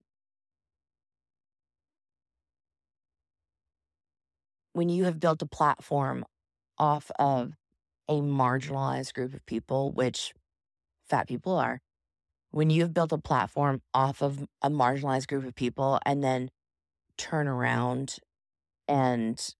when 4.73 4.89
you 4.89 5.05
have 5.05 5.21
built 5.21 5.43
a 5.43 5.47
platform 5.47 6.25
off 6.79 7.11
of 7.19 7.55
a 8.09 8.15
marginalized 8.15 9.13
group 9.13 9.35
of 9.35 9.45
people, 9.45 9.91
which 9.91 10.33
fat 11.09 11.27
people 11.29 11.57
are, 11.57 11.81
when 12.51 12.71
you 12.71 12.83
have 12.83 12.95
built 12.95 13.13
a 13.13 13.19
platform 13.19 13.83
off 13.93 14.23
of 14.23 14.47
a 14.63 14.71
marginalized 14.71 15.27
group 15.27 15.45
of 15.45 15.55
people 15.55 15.99
and 16.07 16.23
then 16.23 16.51
turn 17.19 17.49
around 17.49 18.17
and 18.87 19.55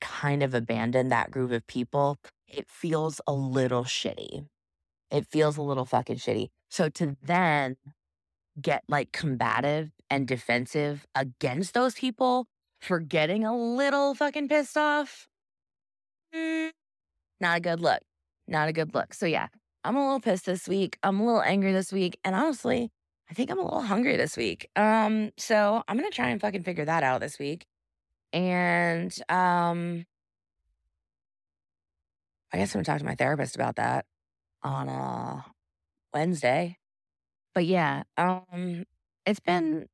kind 0.00 0.42
of 0.42 0.54
abandon 0.54 1.08
that 1.08 1.30
group 1.30 1.50
of 1.52 1.66
people, 1.66 2.18
it 2.48 2.68
feels 2.68 3.20
a 3.26 3.32
little 3.32 3.84
shitty. 3.84 4.46
It 5.10 5.26
feels 5.26 5.56
a 5.56 5.62
little 5.62 5.84
fucking 5.84 6.16
shitty. 6.16 6.48
So 6.70 6.88
to 6.90 7.16
then 7.22 7.76
get 8.60 8.82
like 8.88 9.12
combative 9.12 9.90
and 10.10 10.26
defensive 10.26 11.06
against 11.14 11.74
those 11.74 11.94
people 11.94 12.46
for 12.80 13.00
getting 13.00 13.44
a 13.44 13.56
little 13.56 14.14
fucking 14.14 14.48
pissed 14.48 14.76
off, 14.76 15.28
mm, 16.34 16.70
not 17.40 17.58
a 17.58 17.60
good 17.60 17.80
look. 17.80 18.00
Not 18.48 18.68
a 18.68 18.72
good 18.72 18.94
look. 18.94 19.12
So 19.14 19.26
yeah, 19.26 19.48
I'm 19.84 19.96
a 19.96 20.04
little 20.04 20.20
pissed 20.20 20.46
this 20.46 20.68
week. 20.68 20.98
I'm 21.02 21.20
a 21.20 21.26
little 21.26 21.42
angry 21.42 21.72
this 21.72 21.92
week. 21.92 22.18
And 22.24 22.34
honestly, 22.34 22.90
I 23.30 23.34
think 23.34 23.50
I'm 23.50 23.58
a 23.58 23.64
little 23.64 23.82
hungry 23.82 24.16
this 24.16 24.36
week. 24.36 24.68
Um, 24.76 25.32
so 25.36 25.82
I'm 25.88 25.96
gonna 25.96 26.10
try 26.10 26.28
and 26.28 26.40
fucking 26.40 26.62
figure 26.62 26.84
that 26.84 27.02
out 27.02 27.20
this 27.20 27.38
week. 27.38 27.66
And 28.36 29.10
um 29.30 30.04
I 32.52 32.58
guess 32.58 32.74
I'm 32.74 32.80
gonna 32.80 32.84
talk 32.84 32.98
to 32.98 33.04
my 33.04 33.14
therapist 33.14 33.54
about 33.56 33.76
that 33.76 34.04
on 34.62 34.88
uh 34.90 35.42
Wednesday. 36.12 36.76
But 37.54 37.66
yeah, 37.66 38.02
um 38.18 38.84
it's 39.24 39.40
been 39.40 39.86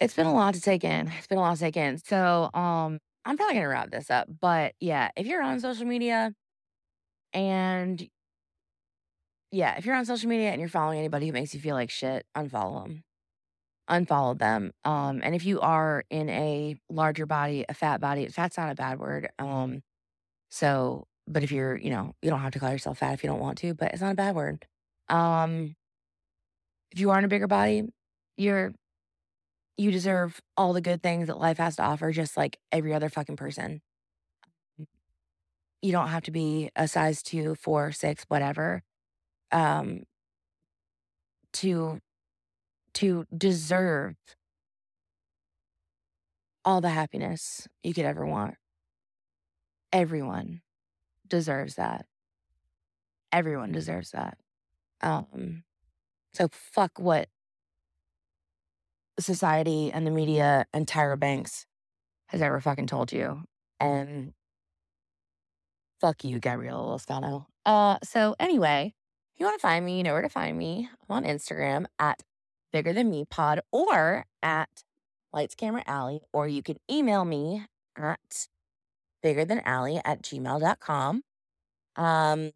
it's 0.00 0.14
been 0.14 0.26
a 0.26 0.34
lot 0.34 0.54
to 0.54 0.60
take 0.60 0.82
in. 0.82 1.08
It's 1.18 1.28
been 1.28 1.38
a 1.38 1.42
lot 1.42 1.54
to 1.54 1.60
take 1.60 1.76
in. 1.76 1.98
So 1.98 2.50
um 2.54 2.98
I'm 3.24 3.36
probably 3.36 3.54
gonna 3.54 3.68
wrap 3.68 3.92
this 3.92 4.10
up. 4.10 4.26
But 4.40 4.74
yeah, 4.80 5.10
if 5.16 5.26
you're 5.28 5.42
on 5.42 5.60
social 5.60 5.86
media 5.86 6.34
and 7.32 8.08
yeah, 9.52 9.76
if 9.76 9.86
you're 9.86 9.94
on 9.94 10.06
social 10.06 10.28
media 10.28 10.50
and 10.50 10.60
you're 10.60 10.68
following 10.68 10.98
anybody 10.98 11.26
who 11.26 11.32
makes 11.32 11.54
you 11.54 11.60
feel 11.60 11.76
like 11.76 11.90
shit, 11.90 12.26
unfollow 12.36 12.84
them. 12.84 13.04
Unfollow 13.90 14.38
them. 14.38 14.72
Um, 14.84 15.20
and 15.22 15.34
if 15.34 15.44
you 15.44 15.60
are 15.60 16.04
in 16.08 16.28
a 16.28 16.76
larger 16.88 17.26
body, 17.26 17.64
a 17.68 17.74
fat 17.74 18.00
body, 18.00 18.26
fat's 18.28 18.56
not 18.56 18.70
a 18.70 18.74
bad 18.74 18.98
word. 18.98 19.28
Um, 19.38 19.82
so, 20.50 21.06
but 21.26 21.42
if 21.42 21.52
you're, 21.52 21.76
you 21.76 21.90
know, 21.90 22.14
you 22.22 22.30
don't 22.30 22.40
have 22.40 22.52
to 22.52 22.58
call 22.58 22.70
yourself 22.70 22.98
fat 22.98 23.14
if 23.14 23.24
you 23.24 23.30
don't 23.30 23.40
want 23.40 23.58
to, 23.58 23.74
but 23.74 23.92
it's 23.92 24.00
not 24.02 24.12
a 24.12 24.16
bad 24.16 24.34
word. 24.34 24.66
Um, 25.08 25.74
if 26.92 27.00
you 27.00 27.10
are 27.10 27.18
in 27.18 27.24
a 27.24 27.28
bigger 27.28 27.46
body, 27.46 27.84
you're 28.36 28.72
you 29.76 29.90
deserve 29.90 30.40
all 30.56 30.72
the 30.72 30.80
good 30.80 31.02
things 31.02 31.26
that 31.28 31.38
life 31.38 31.58
has 31.58 31.76
to 31.76 31.82
offer, 31.82 32.12
just 32.12 32.36
like 32.36 32.58
every 32.70 32.94
other 32.94 33.08
fucking 33.08 33.36
person. 33.36 33.80
You 35.80 35.92
don't 35.92 36.08
have 36.08 36.22
to 36.24 36.30
be 36.30 36.70
a 36.76 36.86
size 36.86 37.22
two, 37.22 37.56
four, 37.56 37.90
six, 37.90 38.24
whatever, 38.28 38.82
um, 39.50 40.04
to 41.54 41.98
to 42.94 43.26
deserve 43.36 44.16
all 46.64 46.80
the 46.80 46.90
happiness 46.90 47.66
you 47.82 47.94
could 47.94 48.04
ever 48.04 48.24
want. 48.24 48.54
Everyone 49.92 50.60
deserves 51.28 51.74
that. 51.74 52.06
Everyone 53.32 53.72
deserves 53.72 54.10
that. 54.10 54.38
Um, 55.00 55.64
so 56.34 56.48
fuck 56.52 56.98
what 56.98 57.28
society 59.18 59.90
and 59.92 60.06
the 60.06 60.10
media 60.10 60.66
and 60.72 60.86
Tyra 60.86 61.18
Banks 61.18 61.66
has 62.26 62.40
ever 62.40 62.60
fucking 62.60 62.86
told 62.86 63.12
you. 63.12 63.42
And 63.80 64.32
fuck 66.00 66.24
you, 66.24 66.38
Gabriella 66.38 66.96
Lascano. 66.96 67.46
Uh, 67.66 67.98
so 68.02 68.34
anyway, 68.38 68.94
if 69.34 69.40
you 69.40 69.46
want 69.46 69.58
to 69.58 69.62
find 69.62 69.84
me, 69.84 69.98
you 69.98 70.02
know 70.02 70.12
where 70.12 70.22
to 70.22 70.28
find 70.28 70.56
me. 70.56 70.88
I'm 71.08 71.16
on 71.16 71.24
Instagram 71.24 71.86
at 71.98 72.22
bigger 72.72 72.92
than 72.92 73.10
me 73.10 73.24
pod 73.24 73.60
or 73.70 74.24
at 74.42 74.84
lights 75.32 75.54
camera 75.54 75.82
alley, 75.86 76.20
or 76.32 76.48
you 76.48 76.62
can 76.62 76.76
email 76.90 77.24
me 77.24 77.66
at 77.96 78.48
bigger 79.22 79.44
than 79.44 79.60
alley 79.60 80.00
at 80.04 80.22
gmail.com. 80.22 81.22
Um, 81.96 82.50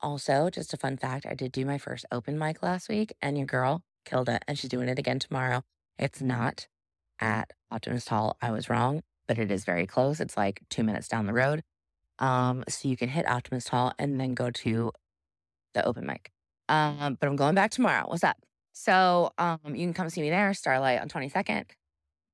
also, 0.00 0.48
just 0.50 0.72
a 0.72 0.76
fun 0.76 0.96
fact 0.96 1.26
I 1.26 1.34
did 1.34 1.52
do 1.52 1.64
my 1.66 1.78
first 1.78 2.06
open 2.10 2.38
mic 2.38 2.62
last 2.62 2.88
week, 2.88 3.12
and 3.20 3.36
your 3.36 3.46
girl 3.46 3.82
killed 4.04 4.28
it, 4.28 4.42
and 4.48 4.58
she's 4.58 4.70
doing 4.70 4.88
it 4.88 4.98
again 4.98 5.18
tomorrow. 5.18 5.62
It's 5.98 6.22
not 6.22 6.66
at 7.20 7.52
Optimist 7.70 8.08
Hall. 8.08 8.36
I 8.40 8.50
was 8.50 8.70
wrong, 8.70 9.02
but 9.28 9.38
it 9.38 9.50
is 9.50 9.64
very 9.64 9.86
close. 9.86 10.20
It's 10.20 10.36
like 10.36 10.62
two 10.70 10.82
minutes 10.82 11.08
down 11.08 11.26
the 11.26 11.34
road. 11.34 11.62
Um, 12.18 12.64
so 12.68 12.88
you 12.88 12.96
can 12.96 13.08
hit 13.10 13.28
Optimist 13.28 13.68
Hall 13.68 13.92
and 13.98 14.20
then 14.20 14.34
go 14.34 14.50
to 14.50 14.92
the 15.74 15.84
open 15.84 16.06
mic. 16.06 16.30
Um, 16.70 17.18
but 17.20 17.26
I'm 17.28 17.34
going 17.34 17.56
back 17.56 17.72
tomorrow. 17.72 18.04
What's 18.06 18.22
up? 18.22 18.36
So 18.72 19.32
um, 19.38 19.58
you 19.66 19.84
can 19.84 19.92
come 19.92 20.08
see 20.08 20.22
me 20.22 20.30
there, 20.30 20.54
Starlight 20.54 21.00
on 21.00 21.08
22nd. 21.08 21.64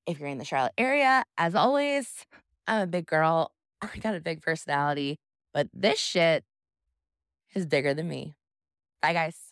If 0.06 0.20
you're 0.20 0.28
in 0.28 0.38
the 0.38 0.44
Charlotte 0.44 0.74
area, 0.76 1.24
as 1.38 1.54
always, 1.54 2.26
I'm 2.68 2.82
a 2.82 2.86
big 2.86 3.06
girl. 3.06 3.50
I 3.82 3.96
got 3.98 4.14
a 4.14 4.20
big 4.20 4.42
personality, 4.42 5.18
but 5.54 5.68
this 5.72 5.98
shit 5.98 6.44
is 7.54 7.64
bigger 7.66 7.94
than 7.94 8.08
me. 8.08 8.34
Bye, 9.00 9.14
guys. 9.14 9.45